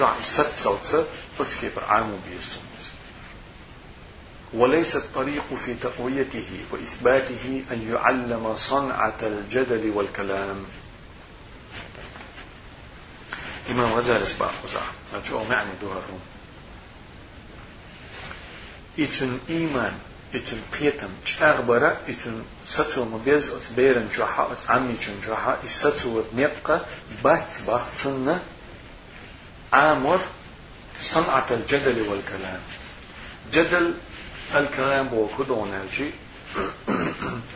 [0.01, 1.07] جحا ست سلسة
[1.41, 2.61] بس كيبر عامو بيستن
[4.55, 10.65] وليس الطريق في تقويته وإثباته أن يعلم صنعة الجدل والكلام
[13.71, 14.83] إمام غزالي سباق خزاع
[15.15, 15.71] أجو معني
[18.99, 19.93] دوها الروم إتن إيمان
[20.35, 21.09] إتن قيتم
[21.43, 26.81] أغبرة إتن ستو مبيز أت بيرن جوحا أت عمي جن جوحا إستو نبقى
[27.25, 28.39] بات باختن
[29.73, 30.21] عامر
[31.01, 32.61] صنعة الجدل والكلام
[33.53, 33.95] جدل
[34.55, 36.11] الكلام بو كدون الجي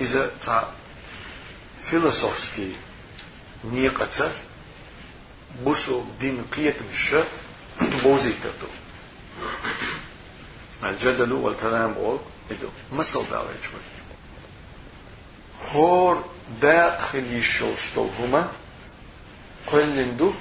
[0.01, 0.73] إذا تا
[1.91, 2.73] فيلسوفسكي
[3.65, 4.33] نيقة
[5.65, 7.15] بوسو دين قيت مش
[8.05, 8.69] بوزي تدو
[10.85, 12.19] الجدل والكلام
[12.93, 13.81] مثل دعوة شوي
[15.73, 16.25] هور
[16.63, 18.49] داخل يشوشتو هما
[19.67, 20.33] قلندو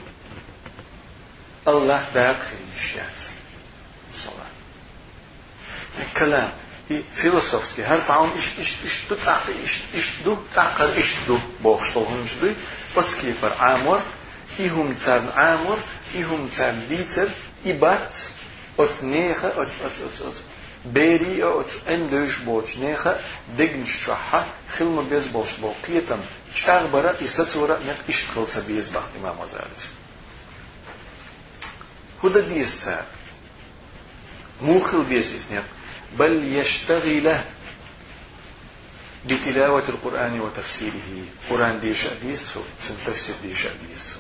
[1.68, 3.22] الله داخل يشيات
[4.16, 4.52] صلاة
[6.00, 6.52] الكلام
[7.16, 12.34] فيلسوفسكي هر تعاون إش إش إش تتعق إش إش دو تعقر إش دو بوخشتو هنش
[12.34, 12.54] دو
[12.98, 14.00] بتسكي بر عامور
[14.60, 15.78] إهم تان عامور
[16.16, 17.28] إهم تان ديتر
[17.66, 18.16] إبات
[18.80, 20.38] أت نيخة أت أت أت أت
[20.86, 23.20] بيري أت أن دوش بوش نيخة
[23.58, 24.46] دقنش شحة
[24.78, 26.20] خلما بيز بوش بو قيتم
[26.56, 29.94] چاغ برا إستورا نت إش خلصة بيز بخت إمام وزالس
[32.26, 33.06] هو ديس تساب
[34.62, 35.64] موخل بيز إسنيق
[36.20, 37.36] بل يشتغل
[39.26, 44.18] بتلاوة القرآن وتفسيره قرآن ديش أديسو سن تفسير ديش أديسو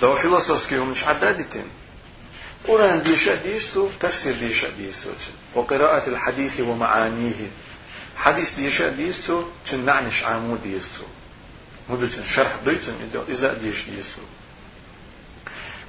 [0.00, 1.64] دو فيلسوفسكي هم مش عدادتين
[2.68, 5.10] قرآن ديش أديسو تفسير ديش أديسو
[5.54, 7.50] وقراءة الحديث ومعانيه.
[8.16, 11.02] حديث ديش أديسو تن نعنش عامود ديسو
[11.88, 12.94] مدتن شرح دويتن
[13.28, 14.20] إذا ديش ديسو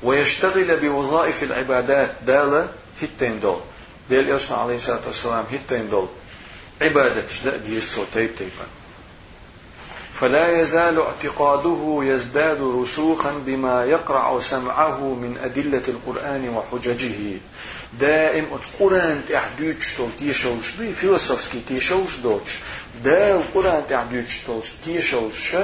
[0.03, 2.69] ويشتغل بوظائف العبادات دالة
[3.01, 3.61] هتين دول.
[4.09, 6.07] ديل يوسف عليه الصلاة والسلام هتين دول.
[6.81, 7.23] عبادة
[7.67, 8.80] ديسو تيب تيبا.
[10.21, 17.39] فلا يزال اعتقاده يزداد رسوخا بما يقرع سمعه من أدلة القرآن وحججه.
[17.99, 22.51] دائم القرآن تحديدش تول تيشولش دي فيلسوفسكي تيشولش دوتش.
[23.03, 25.55] دا القرآن تحديدش تول تيشولش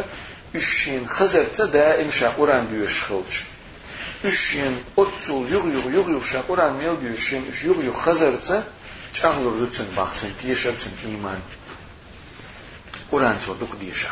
[0.56, 3.43] إشين خزرت دائم شا قرآن ديوش خلش.
[4.26, 8.63] إشين أتول يغ يغ يغ يغ شا قرآن ميل ديوشين إش يغ يغ خزرت
[9.13, 11.41] چاغلر لتن باختن تيشرتن إيمان.
[13.12, 14.10] قرآن صدق ديشا.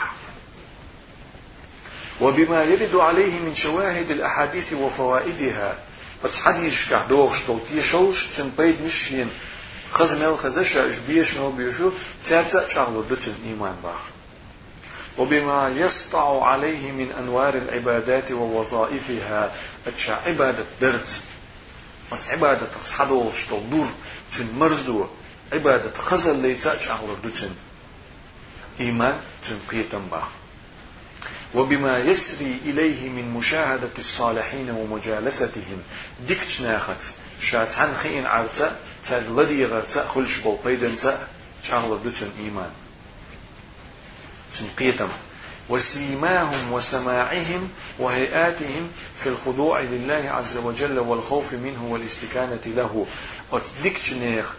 [2.22, 5.76] وبما يرد عليه من شواهد الأحاديث وفوائدها.
[6.24, 9.30] فتحديش كعدوغش تلتي شوش تنبيد مشين.
[9.92, 11.92] خزمل خزشا بيش مو بيشو
[12.26, 14.02] تاتا شغلو دتن إيمان باخ.
[15.18, 19.52] وبما يسطع عليه من أنوار العبادات ووظائفها
[19.88, 21.22] أتشا عبادة درت.
[22.12, 23.88] أت عبادة تصحدوغش تلدور
[24.38, 25.06] تن مرزو
[25.54, 27.56] عبادة خزل ليتا شغلو دتن
[28.80, 30.28] إيمان تن قيتن باخ.
[31.56, 35.82] وبما يسري إليه من مشاهدة الصالحين ومجالستهم.
[36.28, 37.02] ديكتش ناخت
[37.42, 41.28] شات عن خين عرتا تغلدي غرتا خلش بول بيدنتا
[41.64, 42.70] شغل دوتن إيمان.
[44.60, 45.10] تنقيتم.
[45.70, 48.90] وسيماهم وسماعهم وهيئاتهم
[49.24, 53.06] في الخضوع لله عز وجل والخوف منه والاستكانة له.
[53.52, 54.54] وتدكتش نيخ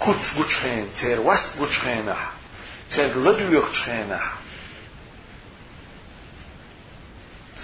[0.00, 2.32] كت بوچخين تير وست بوچخينح
[2.90, 3.64] تير لدويخ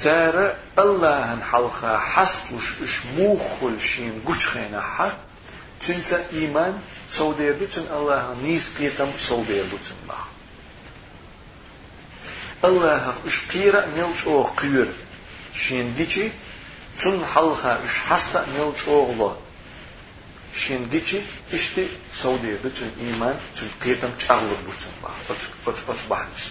[0.01, 5.13] چخينح ثار الله حلقا حسلش اش موخل شين قوش خينا حا
[5.81, 6.79] تنسى إيمان
[7.11, 10.23] سودير بيتن الله نيس قيتم سودير بيتن الله
[12.65, 14.89] الله اش قيرا نلش أو قير
[15.55, 16.29] شين ديشي
[16.99, 19.37] تن حلقا اش حستا نلش أو الله
[20.57, 21.21] شين ديشي
[21.53, 25.15] اشتي سودير بيتن إيمان تن قيتم چاغلر بيتن الله
[25.67, 26.51] بس بس بحنس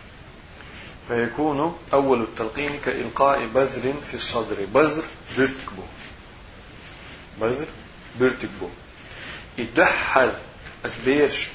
[1.07, 4.65] فيكون أول التلقين كإلقاء بذر في الصدر.
[4.73, 5.03] بذر
[5.37, 5.83] بيرتكبو
[7.41, 7.67] بذر
[8.19, 8.69] بيرتكبو
[9.57, 10.33] يدحل
[10.85, 11.47] أتبيرش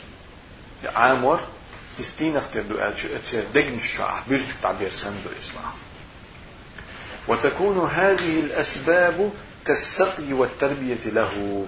[0.84, 1.40] عامور.
[2.00, 2.74] استين اختر دو
[3.74, 5.60] الشعب بيرتك تعبير سندو إسمع
[7.28, 9.32] وتكون هذه الأسباب
[9.66, 11.66] كالسقي والتربية له.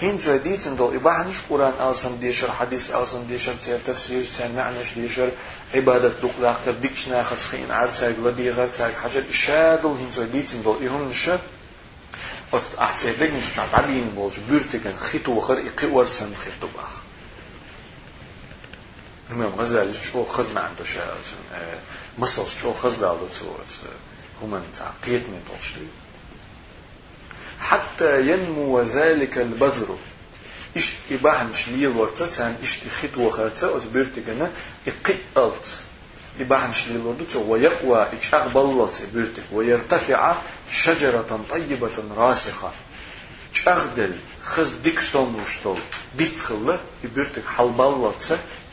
[0.00, 5.30] هين ديتن دو إباحنش قرآن ألسن ديشر حديث ألسن ديشر تسير تفسير تسير معنش ديشر
[5.74, 11.08] عبادة دقلاق تر ديكش ناخد خين عرتاك ودي غرتاك حاجة إشادل هين ديتن دو إهم
[11.08, 11.38] نشا
[12.52, 16.90] أت أحتاج دقنش تعب عبين بولج بيرتكن خيتو وخر إقوار سن خيتو باخ
[19.30, 21.02] همم غزالي شو خز ما عنده شيء
[22.18, 23.46] مصر شو خز دالو تو
[24.42, 25.86] هم تعقيد من طولشتي
[27.59, 29.97] حتى ينمو ذلك البذر
[30.77, 34.51] إش إباحن شليل ورتا تان إش تخيط وخرتا أتبرت جنا
[34.87, 35.19] إقيت
[36.39, 40.35] إباحن شلي لردو ويقوى إجاغ بلط بيرتك ويرتفع
[40.71, 42.71] شجرة طيبة راسخة
[43.53, 44.13] چاغدل
[44.43, 45.77] خز ديكستون وشتول
[46.17, 48.23] ديتخل يبيرتك حل بلط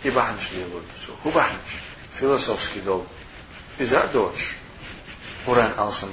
[0.07, 1.73] إباحن شلي لردو هو بحنش
[2.21, 3.03] فيلسوفسكي دول
[3.81, 4.53] إذا دوش
[5.47, 6.09] قرآن ألسن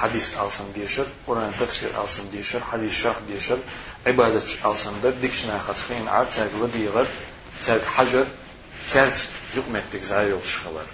[0.00, 3.58] hadis alsın deyişir, Quran təfsir alsın deyişir, hadis şərh deyişir,
[4.12, 7.10] ibadət alsın da dikşnaxa çıxın, ar çəqli deyir,
[7.66, 8.26] çəq hacır,
[8.92, 10.88] kərç hükmetdik zahir yol çıxılır.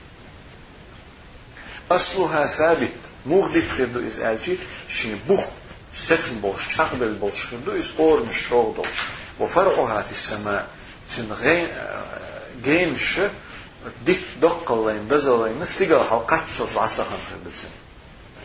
[1.90, 4.56] Asluha sabit, muğlit xirdu iz əlçi,
[4.88, 5.44] şini buğ,
[6.06, 9.06] setin bolş, çəqbel bolş xirdu iz ormuş şoğ dolş.
[9.38, 10.58] Və fərquha fissəmə,
[11.12, 11.28] tün
[12.64, 13.28] geymişi,
[14.06, 17.72] dik dokkallayın, dazalayın, stigal halqat çoz astaxan xirdu üçün.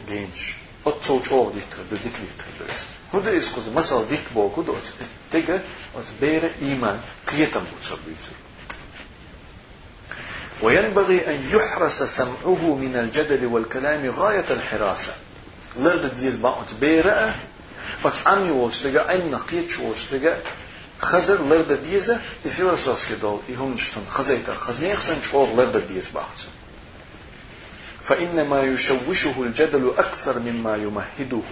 [0.09, 0.49] viņš
[0.89, 2.89] odsauč ovdje treba, dik vi treba jest.
[3.11, 4.93] Huda je skozi masal dik Bog, huda od
[5.31, 5.59] tega,
[5.95, 8.37] od bere iman, krijetam bud sabiti.
[10.61, 15.13] وينبغي أن يحرس سمعه من الجدل والكلام غاية الحراسة
[15.79, 17.33] لرد ديز باعت بيرأة
[18.03, 20.37] وات عمي وشتغى عين نقيت وشتغى
[20.99, 22.19] خزر لرد ديزة
[22.55, 26.47] في رسوس كدول يهم نشتن خزيتا خزني خسن لرد ديز باعتسن
[28.08, 31.42] فإنما يشوشه الجدل أكثر مما يمهده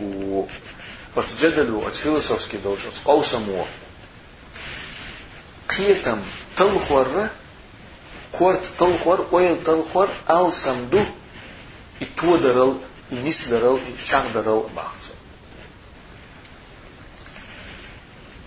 [1.16, 3.64] وتجدل أتفيلسوس كدول أتقوسمو
[5.68, 6.20] قيتم
[6.56, 7.28] تلخور
[8.32, 11.04] كورت تلخور ويل تلخور أل سمدو
[12.02, 12.76] اتودرل
[13.12, 15.02] نسدرل شغدرل باخت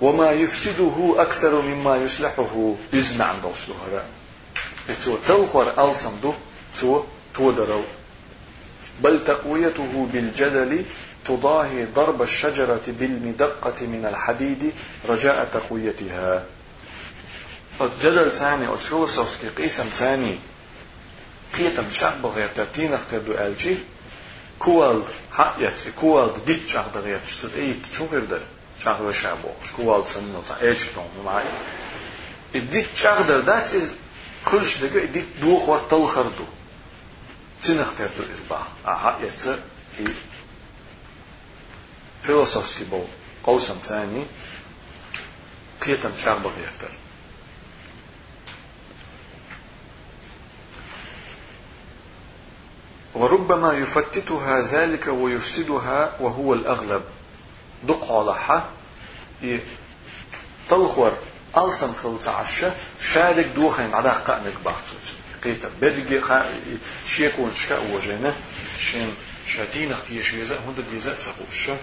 [0.01, 4.05] وما يفسده أكثر مما يصلحه يزمع عن دوشلوها
[4.89, 6.33] اتو تلخور أل سمدو
[6.81, 7.03] تو
[7.35, 7.83] تودرل
[9.02, 10.84] بل تقويته بالجدل
[11.24, 14.72] تضاهي ضرب الشجرة بالمدقة من الحديد
[15.08, 16.44] رجاء تقويتها.
[18.02, 20.38] جدل ثاني أو فيلسوفسكي قسم ثاني
[21.58, 23.76] قيتم شاق بغير تبتين اختر دو الجي
[24.58, 28.40] كوالد حق يتسي كوالد ديت شاق دغير تشتد اي تشو غير در
[28.84, 31.44] شاق وشابو كوالد سنو تا إيش تون معي
[32.54, 33.92] الديت شاق در دات از
[34.44, 36.46] كلش دغه ديت دوخ ور تل خردو
[37.62, 39.58] تين اختر دو ارباح أها يتسي
[42.22, 43.04] فيلسوفسكي بو
[43.44, 44.24] قوسم ثاني
[45.86, 46.90] قيتم شاق بغير تر
[53.14, 57.02] وربما يفتتها ذلك ويفسدها وهو الأغلب
[57.82, 58.62] دق على
[60.70, 61.12] تلخور
[61.56, 66.44] ألسن خلط عشة شادك دوخين على قانك باختوت قيتا بدقي
[67.08, 68.34] شيكون شكا وجينا
[68.90, 69.14] شين
[69.48, 71.78] شاتين أختي شيزا هند ديزا سقوش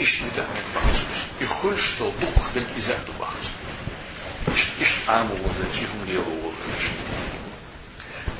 [0.00, 1.06] إيش نتعنك باختوت
[1.40, 3.52] يخلش تو دق بالإزاء دو باختوت
[4.48, 6.52] إيش إيش عامو ولا جيهم ليرو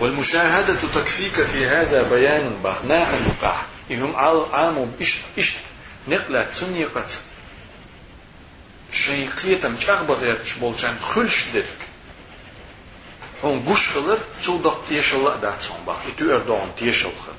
[0.00, 5.54] والمشاهدة تكفيك في هذا بيان بخناخ النقاح إهم عام إش إش
[6.08, 7.06] نقلة سنيقة
[8.92, 11.93] شيقية مش أغبغ شبولشان خلش دفك
[13.44, 17.32] هون قش خلر تصدق تيشل دات صنبا إتو أردون تيشل خل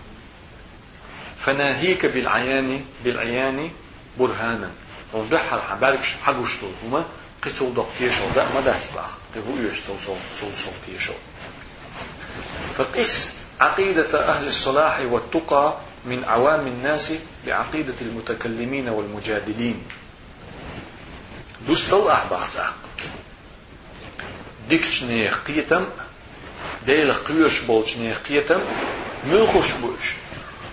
[1.46, 3.72] فناهيك بالعيان بالعيان
[4.20, 4.72] برهانا
[5.16, 6.50] هون دحل حبارك حقوش
[6.84, 7.06] هما
[7.44, 9.94] قتل دق تيشل دا ما دات باخ قهو يشتل
[10.40, 11.14] صل تيشل
[12.78, 13.32] فقس
[13.62, 17.14] عقيدة أهل الصلاح والتقى من عوام الناس
[17.46, 19.84] بعقيدة المتكلمين والمجادلين
[21.68, 23.25] دوستل أحباتا ديكش
[24.68, 25.86] dictionnaire klietem,
[26.86, 28.62] delig kleursbootje neer klietem,
[29.30, 30.26] mulgosbootje.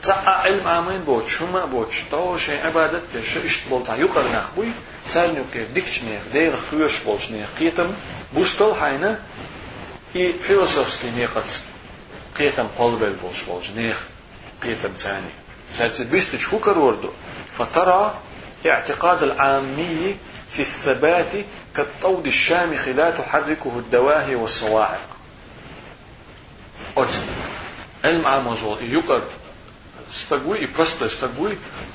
[0.02, 4.68] تسعى علم عامين بوت شما بوت شطو شي عبادت شي اشت بولت يقر نخبوي
[5.08, 7.90] تسال نوكي ديكش نيخ دير خيوش بولش نيخ قيتم
[8.34, 9.20] بوستل حينا
[10.16, 11.60] اي فيلسوفسكي نيقت
[12.38, 13.96] قيتم قلبل بولش بولش نيخ
[14.62, 15.32] قيتم ثاني
[15.72, 17.10] سالت بيست شكوكر وردو
[17.58, 18.14] فترى
[18.66, 20.16] اعتقاد العامي
[20.52, 21.32] في الثبات
[21.76, 25.08] كالطود الشامخ لا تحركه الدواهي والصواعق.
[26.96, 27.20] قلت
[28.04, 29.22] علم عام وزول يقر.
[30.14, 31.52] استقوي يبرست استقوي.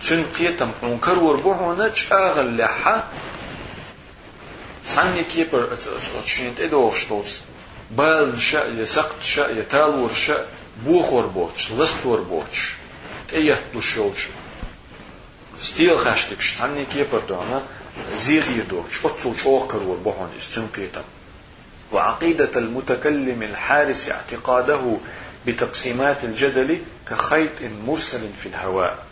[0.10, 3.08] تن قيتم منكر وربوح ونج أغل لحا.
[4.88, 5.78] ثاني كيبر
[6.26, 7.44] تشينت ادوش توست
[7.92, 10.46] بال شأ سقط شأ تالور شأ
[10.86, 12.74] بوخور بوتش لستور بوتش
[13.34, 14.28] ايت دوشوش
[15.62, 16.42] ستيل خاشتك.
[16.42, 17.62] شتاني كيبر دونا.
[18.16, 21.04] زيد يدوش اتو شوق كرور بوهون استن بيتا
[21.92, 24.98] وعقيدة المتكلم الحارس اعتقاده
[25.48, 26.80] بتقسيمات الجدل
[27.10, 27.52] كخيط
[27.88, 29.08] مرسل في الهواء.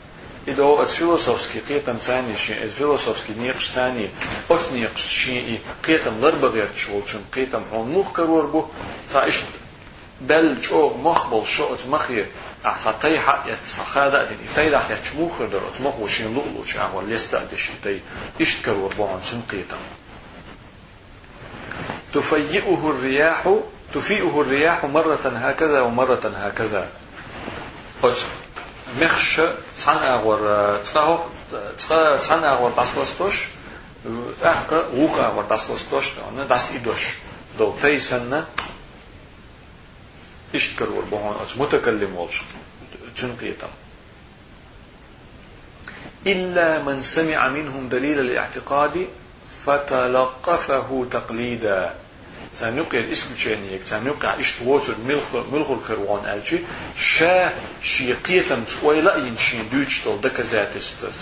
[0.48, 4.10] إذا هو فيلسوفسكي قيتم ثاني شيء الفيلسوفسكي نيقش ثاني
[4.52, 8.66] أت نيقش شيء قيتم ضربة غير شغل شن قيتم هون موخ كرور بو
[9.14, 9.36] فايش
[10.22, 12.26] دل جو مخبل شو مخي
[13.46, 18.02] يتسخادة دين إتاي دح يتشموخ در أتمخ وشين لؤلو شاه وليستا دش إتاي
[18.42, 19.78] إشتكر وربعان سنقيتا
[22.14, 23.56] تفيئه الرياح
[23.94, 26.88] تفيئه الرياح مرة هكذا ومرة هكذا
[29.02, 29.42] مخش
[29.78, 31.26] تسعن أغور تسعه
[31.78, 33.48] تسعن أغور تسلستوش
[34.46, 37.04] أحق ووك أغور تسلستوش أنا داس إدوش
[37.60, 38.44] دو تيسن
[40.56, 42.42] إشتكر وربعان متكلم والش
[43.18, 43.70] تنقيتا
[46.28, 49.08] إلا من سمع منهم دليل الاعتقاد
[49.66, 51.96] فتلقفه تقليدا.
[52.56, 56.58] سنوقع الاسم تشانيك سنوقع إشت ووتر ملخ ملخ الكروان ألشي.
[57.00, 57.54] شا
[57.84, 61.14] شيقية تقويلا ينشين دوتشتل دكا ذاتستت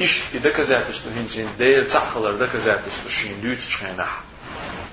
[0.00, 4.20] إشت دكا ذاتست هنزين ديل تحخلر دكا ذاتست شين دوتشتشينح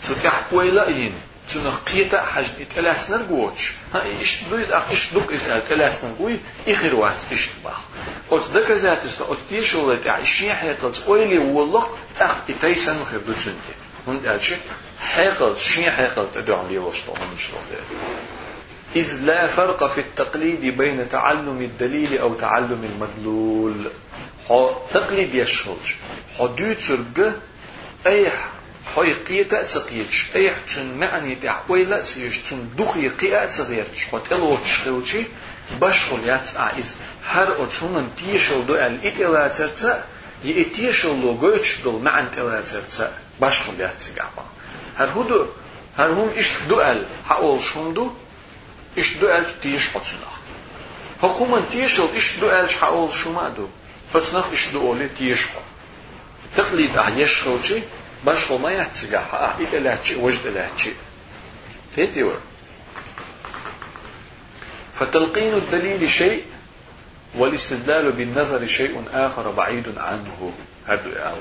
[0.07, 1.13] تلقح قويلا ين
[1.49, 7.25] تنقيتا حاج اتلات نرجوش ها إيش دويد أخ إيش دوك إسأل اتلات نرجوي إخر وقت
[7.31, 7.79] إيش بخ
[8.31, 11.89] أوت دك ذات است تيش ولا تاع الشيء حيقل أويلي والله
[12.21, 13.75] أخ إتيسن خير دوتشنتي
[14.07, 14.57] هون شيء
[14.99, 17.57] حيقل شيء حيقل تدعو لي وشتو من شتو
[18.95, 23.75] إذ لا فرق في التقليد بين تعلم الدليل أو تعلم المدلول۔
[24.93, 25.95] تقليد يشهج
[26.39, 27.33] حدود سرق
[28.07, 28.31] أي
[28.85, 35.23] حي قيتا تسقيتش أي حتن معني تاع ويلا تسيش تن دخي قيا تسغيرتش حتلو تشخوشي
[35.81, 36.95] بشخل يات عايز
[37.27, 40.05] هر أتونن تيشل دو ال إتلا ترتا
[40.43, 44.45] يتيشل لو جوتش دول معن تلا ترتا بشخل يات سيقعبا
[44.97, 45.45] هر هدو
[45.97, 48.11] هر هم إش دو ال حقول شندو
[48.97, 50.33] إش دو ال تيش حتنخ
[51.21, 53.67] حكومة تيشل إش دو ال حقول شمادو
[54.13, 55.39] حتنخ إش دو أولي تيش
[56.57, 57.79] تقليد أعيش خوشي
[58.25, 60.91] باش ما يحتسقع حقا إيك لاتشي وجد لاتشي
[61.95, 62.39] تيتيور
[64.99, 66.43] فتلقين الدليل شيء
[67.35, 70.53] والاستدلال بالنظر شيء آخر بعيد عنه.
[70.87, 71.35] هذا الآيات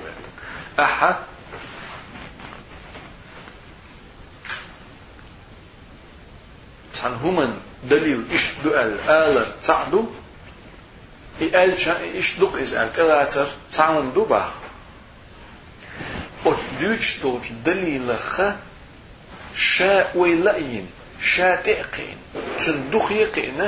[0.81, 1.17] أحد
[7.05, 7.55] هما
[7.85, 10.07] دليل إيش دؤل آلة تعدو
[11.41, 14.64] إيش دق إز آل تلاتر تعمل دوباخ
[16.81, 17.21] دوش
[17.65, 18.41] دليل خ
[19.57, 20.87] شاء ويلأين
[21.37, 22.17] شاء تأقين
[22.59, 23.61] تندخ يقين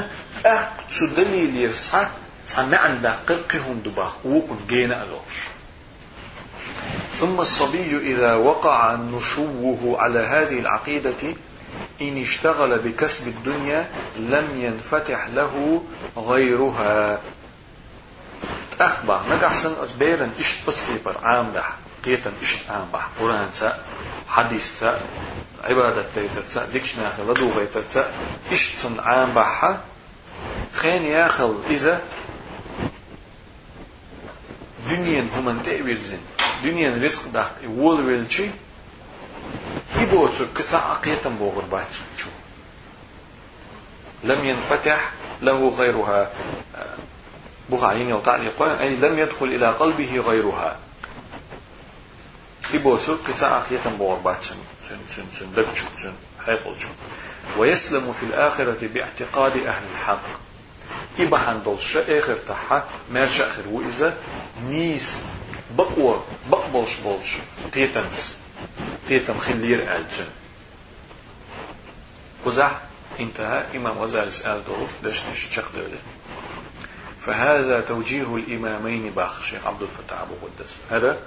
[0.46, 0.68] أه
[1.00, 2.08] تدليل يرسع
[2.46, 5.36] سمعن دقيقهم دباخ وقن جينا ألوش.
[7.20, 11.34] ثم الصبي إذا وقع نشوه على هذه العقيدة
[12.00, 15.82] إن اشتغل بكسب الدنيا لم ينفتح له
[16.16, 17.20] غيرها.
[18.80, 21.64] أخبر نجحسن أجبيرا إش بسكيبر عام ده.
[22.14, 23.78] إش عام بح قرآن تا
[24.28, 25.00] حديث تا
[25.64, 26.04] عبادة
[26.54, 28.10] تا ديكش ناخل لدو غيتر تا
[28.52, 29.80] إش تن عام بحا
[30.74, 32.02] خين ياخل إذا
[34.90, 36.18] دنيا همان تأويرزن
[36.64, 38.50] دنيا رزق ده يول ويلشي
[40.00, 42.30] يبوتو كتا عقيتا بوغر باتشو
[44.24, 45.10] لم ينفتح
[45.42, 46.30] له غيرها
[47.70, 50.76] بغعين وتعليقا أي لم يدخل إلى قلبه غيرها.
[54.88, 56.12] سن سن سن لبشو سن
[56.46, 56.88] حيقلشو
[57.58, 60.22] ويسلم في الآخرة باعتقاد أهل الحق
[61.18, 64.16] إبحان دولش آخر تحا ماشا آخر وإذا
[64.68, 65.20] نيس
[65.78, 67.36] بقوة بقبلش بولش
[67.74, 68.36] قيتنس
[69.08, 70.28] قيتم خلير ألجن
[72.44, 72.80] وزح
[73.20, 75.98] انتهى إمام غزالي سأل دولف دش نشي دولة
[77.26, 80.80] فهذا توجيه الإمامين باخ شيخ عبد الفتاح أبو قدس.
[80.90, 81.18] هذا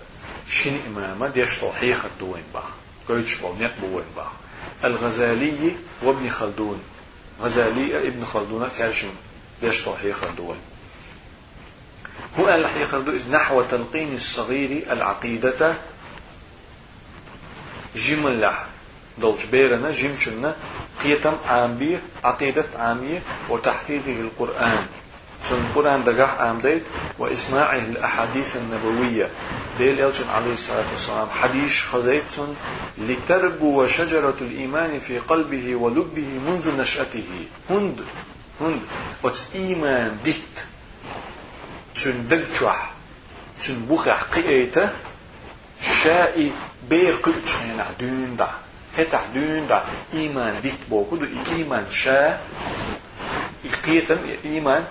[0.49, 2.63] شن إمامة ديش توحيخ الدوين باخ
[3.07, 4.31] قيتش بونيك بوين باخ.
[4.83, 6.83] الغزالي وابن خلدون.
[7.41, 9.11] غزالي ابن خلدون تعرشين
[9.61, 10.59] ديش توحيخ الدوين.
[12.39, 15.73] هو الحقيقة إذ نحو تلقين الصغير العقيدة
[17.95, 18.65] جملة
[19.17, 20.55] دولش بيرنا جمشنا
[21.03, 24.87] قيتم عامية عقيدة عامية وتحفيظه القرآن.
[25.49, 26.83] سن القرآن دقاح عام ديت
[27.19, 29.29] وإسماعه الأحاديث النبوية.
[29.77, 31.29] ديل يلجن عليه الصلاة والسلام.
[31.29, 32.23] حديث خزيت
[32.97, 37.29] لتربو شجرة الإيمان في قلبه ولبه منذ نشأته.
[37.69, 38.01] هند
[38.61, 38.81] هند.
[39.23, 40.55] وتس إيمان ديت.
[41.95, 42.91] سن دقشوح
[43.59, 44.89] سن بوخح قيئته
[46.03, 46.51] شائي
[46.89, 48.47] بير قلتش هنا دون دا
[48.97, 49.83] هتح دون دا
[50.13, 52.39] إيمان ديت بو كدو إيمان شا.
[53.65, 54.83] إقيتم إيمان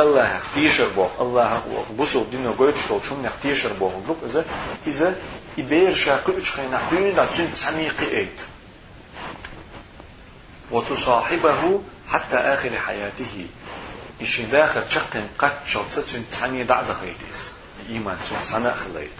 [0.00, 1.62] الله اختيشر بو الله
[1.96, 4.44] بوسو دينو قلتش تو شون اختيشر بو بلوك إذا
[4.86, 5.16] إذا
[5.58, 8.38] إبير شا قلتش هنا دون دا تون تسمي قيئت
[10.70, 11.82] وتصاحبه
[12.12, 13.46] حتى آخر حياته
[14.20, 17.50] إشي داخل شقن قد شرطة تعني دعد خيديس
[17.88, 19.18] إيمان تنسانا خليت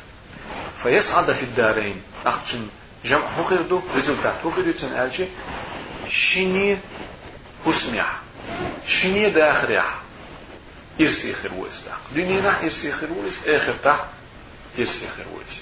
[0.82, 2.68] فيسعد في الدارين أختن
[3.04, 5.24] جمع حقردو ريزولتات حقردو تن ألشي
[6.08, 6.78] شيني
[7.66, 8.06] أسمع
[8.86, 9.80] شيني داخل
[12.14, 14.04] دنيا نح إرسي خرويس آخر تح
[14.78, 15.54] إرسي خرويس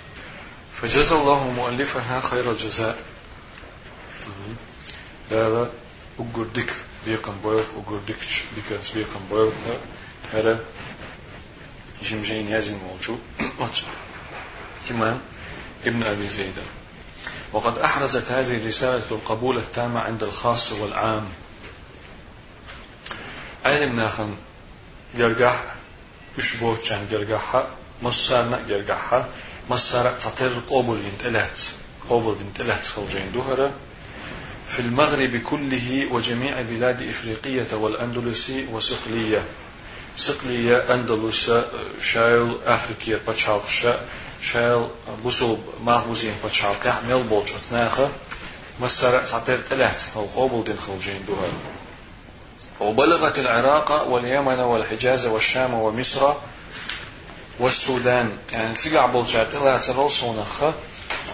[0.72, 2.98] فجزا الله مؤلفها خير الجزاء.
[5.30, 5.70] دابا
[6.18, 6.74] أقردك
[7.06, 8.16] بيقن بويف أقردك
[8.56, 9.54] بكاس بيقن بويف
[10.32, 10.64] هذا
[12.02, 13.20] جمجين يزن موجود
[14.90, 15.20] إمام
[15.84, 16.54] ابن أبي زيد.
[17.52, 21.28] وقد أحرزت هذه الرسالة القبول التام عند الخاص والعام.
[23.66, 24.36] أين ناخن
[25.16, 25.74] جرجح
[26.38, 27.68] يشبه كان جرجحها
[28.02, 29.28] مصارنا جرجحها
[29.70, 31.60] مصار تطير قبول انتلات
[32.10, 33.72] قبول انتلات خلجين دهرة
[34.68, 39.44] في المغرب كله وجميع بلاد إفريقية والأندلس وسقلية
[40.16, 41.50] سقلية أندلس
[42.02, 44.00] شايل أفريقيا بتشالق
[44.42, 44.86] شايل
[45.24, 48.08] بوسوب ماهوزين بتشالق ميل بولج أتناخة
[48.80, 51.48] مسر تعطير تلات أو دين خلجين دوها
[52.80, 56.32] وبلغت العراق واليمن والحجاز والشام ومصر
[57.58, 58.30] والسودان.
[58.50, 60.72] يعني تيجي بولجات إلا ترول صونخة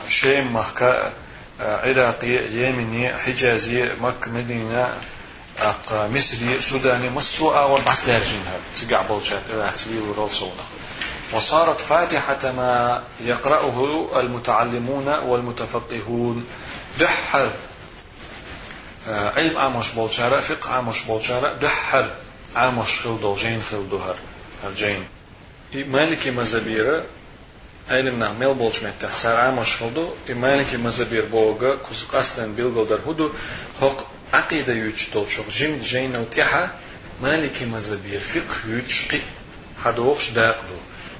[0.08, 1.12] شيم مخكا
[1.60, 5.00] عراقي يمني حجازي مك مدينة
[5.60, 9.42] أق مصري سوداني مسوء بس دارجينها تقع بولشات
[9.76, 10.30] تبي ورول
[11.32, 16.46] وصارت فاتحة ما يقرأه المتعلمون والمتفقهون.
[17.00, 17.50] دحر
[19.06, 22.10] علم عامش بولشارة فقه عامش بولشارة دحر
[22.56, 24.16] عامش خل دوجين خل دهر
[24.64, 25.04] هرجين
[25.74, 27.04] مالكي مزبيرة
[27.88, 33.30] علم نعمل بولش متى سار عامش خلدو مالكي مزبير بوغا كوزق أصلا بيلغو هدو
[33.80, 33.96] حق
[34.32, 36.70] عقيدة يوش شوق جيم جين أو تيحا
[37.22, 39.20] مالكي مزبير فقه يوش قي
[39.84, 40.76] حدوخش داقدو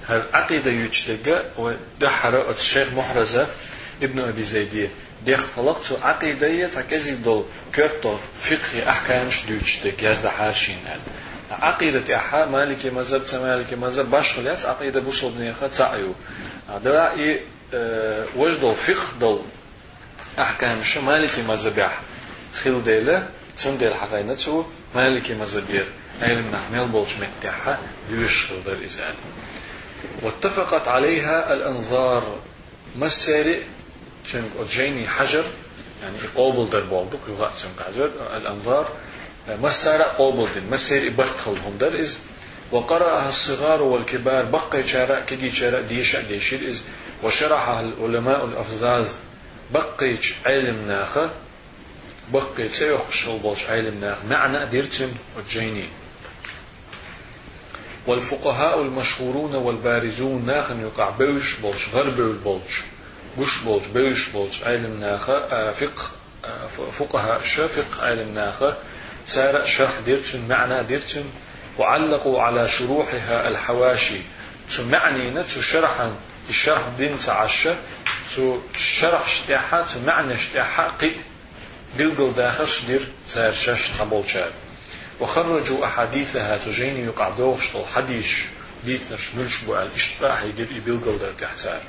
[0.08, 3.46] هل عقيدة يوش دقا ودحر الشيخ محرزة
[4.02, 4.20] ابن
[5.24, 7.44] أبي زيدية ديخ خلقت عقيدة تكزي دول
[7.74, 10.78] كرتو فقه أحكامش دوش دق يزد حاشين
[11.50, 16.14] عقيدة أحا مالكي مذهب مالكي مذهب باش خليات عقيدة بوصل بنيخة تعيو
[16.84, 17.40] دراعي
[17.74, 19.42] أه وجدو فقه دول
[20.38, 22.02] أحكام مالكي مذهب أحا
[22.54, 23.28] خيل ديلا
[23.62, 24.64] تون ديل حقينا تو
[24.94, 25.86] مالكي مزبير
[26.22, 27.78] علم نحمل بولش متاحة
[28.10, 29.14] يوش در إزال
[30.22, 32.38] واتفقت عليها الأنظار
[32.96, 33.66] مساري
[34.32, 35.44] تنك أجيني حجر
[36.02, 38.88] يعني قابل در بالدك يغا تنك حجر الأنظار
[39.48, 42.18] مسارة قابل دين مساري برتخلهم در إز
[42.72, 46.84] وقرأها الصغار والكبار بقي شارع كدي شارع ديشا ديشير إز
[47.22, 49.16] وشرحها العلماء الأفزاز
[49.70, 50.16] بقي
[50.46, 51.30] علم ناخة
[52.32, 55.88] بقي سيوح شغل بولش عالم ناخ معنى ديرتن وجيني
[58.06, 62.93] والفقهاء المشهورون والبارزون ناخن يقع بوش بولش غرب بولش.
[63.36, 66.02] بوش بولش بوش بولش عالم ناخ آه، فقه
[66.44, 68.64] آه، فقهاء شافق عالم ناخ
[69.26, 71.24] سار شرح ديرتن معنى ديرتن
[71.78, 74.20] وعلقوا على شروحها الحواشي.
[74.76, 76.16] تو معني نتو شرحا
[76.48, 77.74] الشرح دين تعشى
[78.36, 81.14] تو شرح شتاحة تو معنى شتاحة قي
[81.96, 83.90] بيلقل داخل شدير سار شاش
[84.26, 84.52] شاد
[85.20, 88.28] وخرجوا أحاديثها تجيني يقع دوغش الحديث
[88.84, 91.80] ليتنش نلش بو الاشتباح بيلقل در تحتار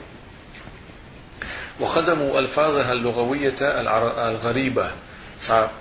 [1.79, 3.55] وخدموا ألفاظها اللغوية
[4.29, 4.91] الغريبة.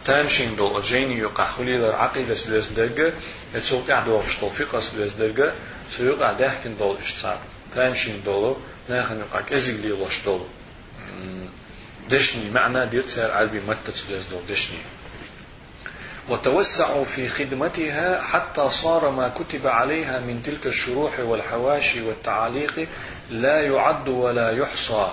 [0.04, 3.14] تامشين دول أجيني يقع خلي در عقيدة سلس درجة
[3.54, 5.52] يتسوق يعدوغش دول فقه سلس درجة
[5.90, 7.38] سيقع داحكن دول اشتار
[7.74, 8.56] تامشين دولو
[8.88, 10.46] ناخن يقع كزيق ليلوش دولو
[12.10, 13.92] دشني معنى دير سير عربي متى
[14.30, 14.78] دول دشني
[16.28, 22.88] وتوسعوا في خدمتها حتى صار ما كتب عليها من تلك الشروح والحواشي والتعاليق
[23.30, 25.12] لا يعد ولا يحصى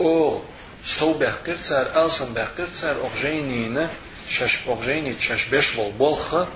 [0.00, 0.40] أو
[0.84, 3.90] سو بخكرتسار ألسن بخكرتسار أغجينينا
[4.28, 6.48] شش أغجيني شش بشبل بولخة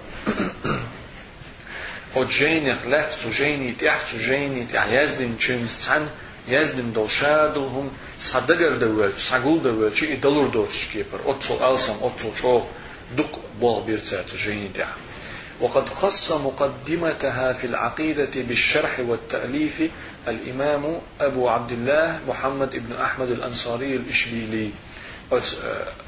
[2.16, 5.90] أجيني خلات تجيني تحت تجيني تحت يزدن تشمس
[6.48, 12.66] يزدن دوشادلهم صدقر دول ساقول دول شيء دلور دوتش كيبر أطفل ألسم أطفل شوق
[13.16, 14.88] دق بوغ بيرتات جيني دع
[15.60, 19.90] وقد قص مقدمتها في العقيدة بالشرح والتأليف
[20.28, 24.70] الإمام أبو عبد الله محمد بن أحمد الأنصاري الإشبيلي.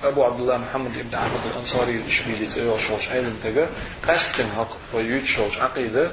[0.05, 3.69] أبو عبد الله محمد بن أحمد الأنصاري الإشبيلي تيو شوش علم تجا
[4.09, 6.13] قستن حق ويوت شوش عقيدة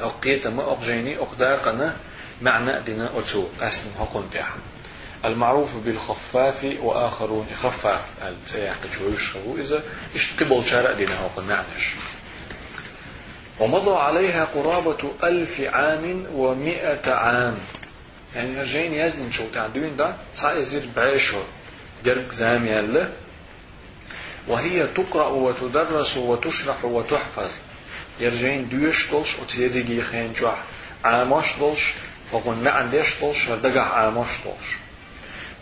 [0.00, 1.96] أقيت ما أقجيني أقداقنا
[2.42, 4.54] معنى دينا أتو قسم حقن تاع
[5.24, 9.82] المعروف بالخفاف وآخرون خفاف التياح تجويش خبو إذا
[10.14, 11.94] اشتقبل شارع دينها وقنعنش
[13.60, 17.58] ومضى عليها قرابة ألف عام ومئة عام.
[18.34, 21.42] يعني رجين يزن شو تعدوين ده تعزير بعيشو
[22.04, 23.12] جرق زامي الله
[24.48, 27.50] وهي تقرأ وتدرس وتشرح وتحفظ.
[28.20, 30.62] يرجين دوش طلش وتيدي خين جوح
[31.04, 31.94] عامش طلش
[32.32, 34.68] وقلنا عنديش طلش ودقح عامش طلش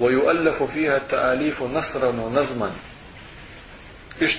[0.00, 2.72] ويؤلف فيها التآليف نثرا ونظما.
[4.22, 4.38] إشت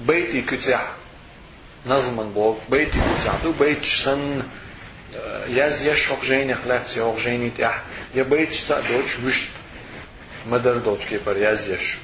[0.00, 0.92] بيتي كتاح.
[1.86, 4.42] نظما بوك بيتي كتاح دو بيت سن
[5.48, 7.82] ياز يشوق جيني خلات يوق جيني تاح
[8.14, 9.48] يا بيت سا دوش وشت
[10.46, 11.96] مدر دوش كيبر ياز يش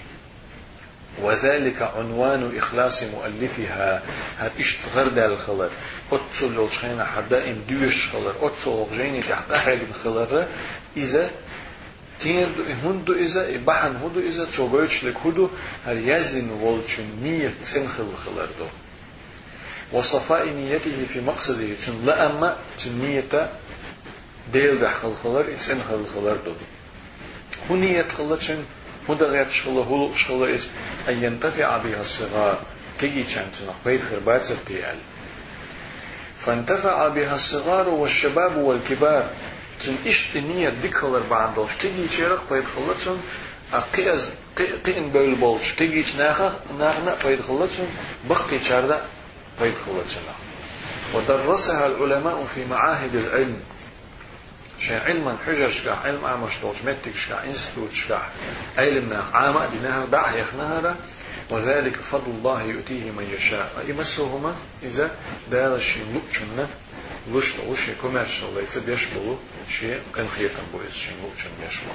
[1.22, 4.02] وذلك عنوان إخلاص مؤلفها
[4.38, 5.70] هر إشت غرد الخلر
[6.12, 10.48] أتصل لوشخينا حدا إن دوش خلر أتصل جيني تحت أحد الخلر
[10.96, 11.30] إذا
[12.20, 12.46] تين
[12.84, 15.48] هندو إذا بحن هندو إذا تشوبوش لك هدو
[15.86, 18.66] هر يزن والشن نية تنخل خلر دو
[19.92, 21.74] وصفاء نيته في مقصده.
[21.86, 23.50] تن لا أما تنية
[24.52, 26.52] ديل بحخل خلر إتسن خل خلر دو
[27.70, 28.38] هو نية خلر
[29.08, 30.68] هدا غير شغله هو شغله إس
[31.08, 32.60] أن ينتفع بها الصغار
[33.00, 34.98] كي تشانتنا بيت خربات ستيال
[36.38, 39.30] فانتفع بها الصغار والشباب والكبار
[39.84, 43.18] تن إشت نية ديكولر بعندوش تيجي تشيرق بيت خلتهم
[43.72, 47.86] أقيز قين بول بولش تيجي ناخ ناخنا بيت خلتهم
[48.28, 49.02] بقي تشاردا
[49.60, 50.34] بيت خلتهم
[51.14, 53.60] ودرسها العلماء في معاهد العلم.
[54.80, 58.28] شيء علما حجر شكا علم عامش دوش متك شكا انستوت شكا
[58.78, 60.96] علمنا عامة دينها دع يخنهر
[61.50, 63.84] وذلك فضل الله يؤتيه من يشاء.
[63.88, 65.10] يمسهما إذا
[65.50, 66.66] دار الشيء لؤشن
[67.32, 69.36] لشت وشي كوميرشال ليس بيشبلو
[69.80, 71.92] شيء قن خيطن بويس شيء لؤشن بيشبلو.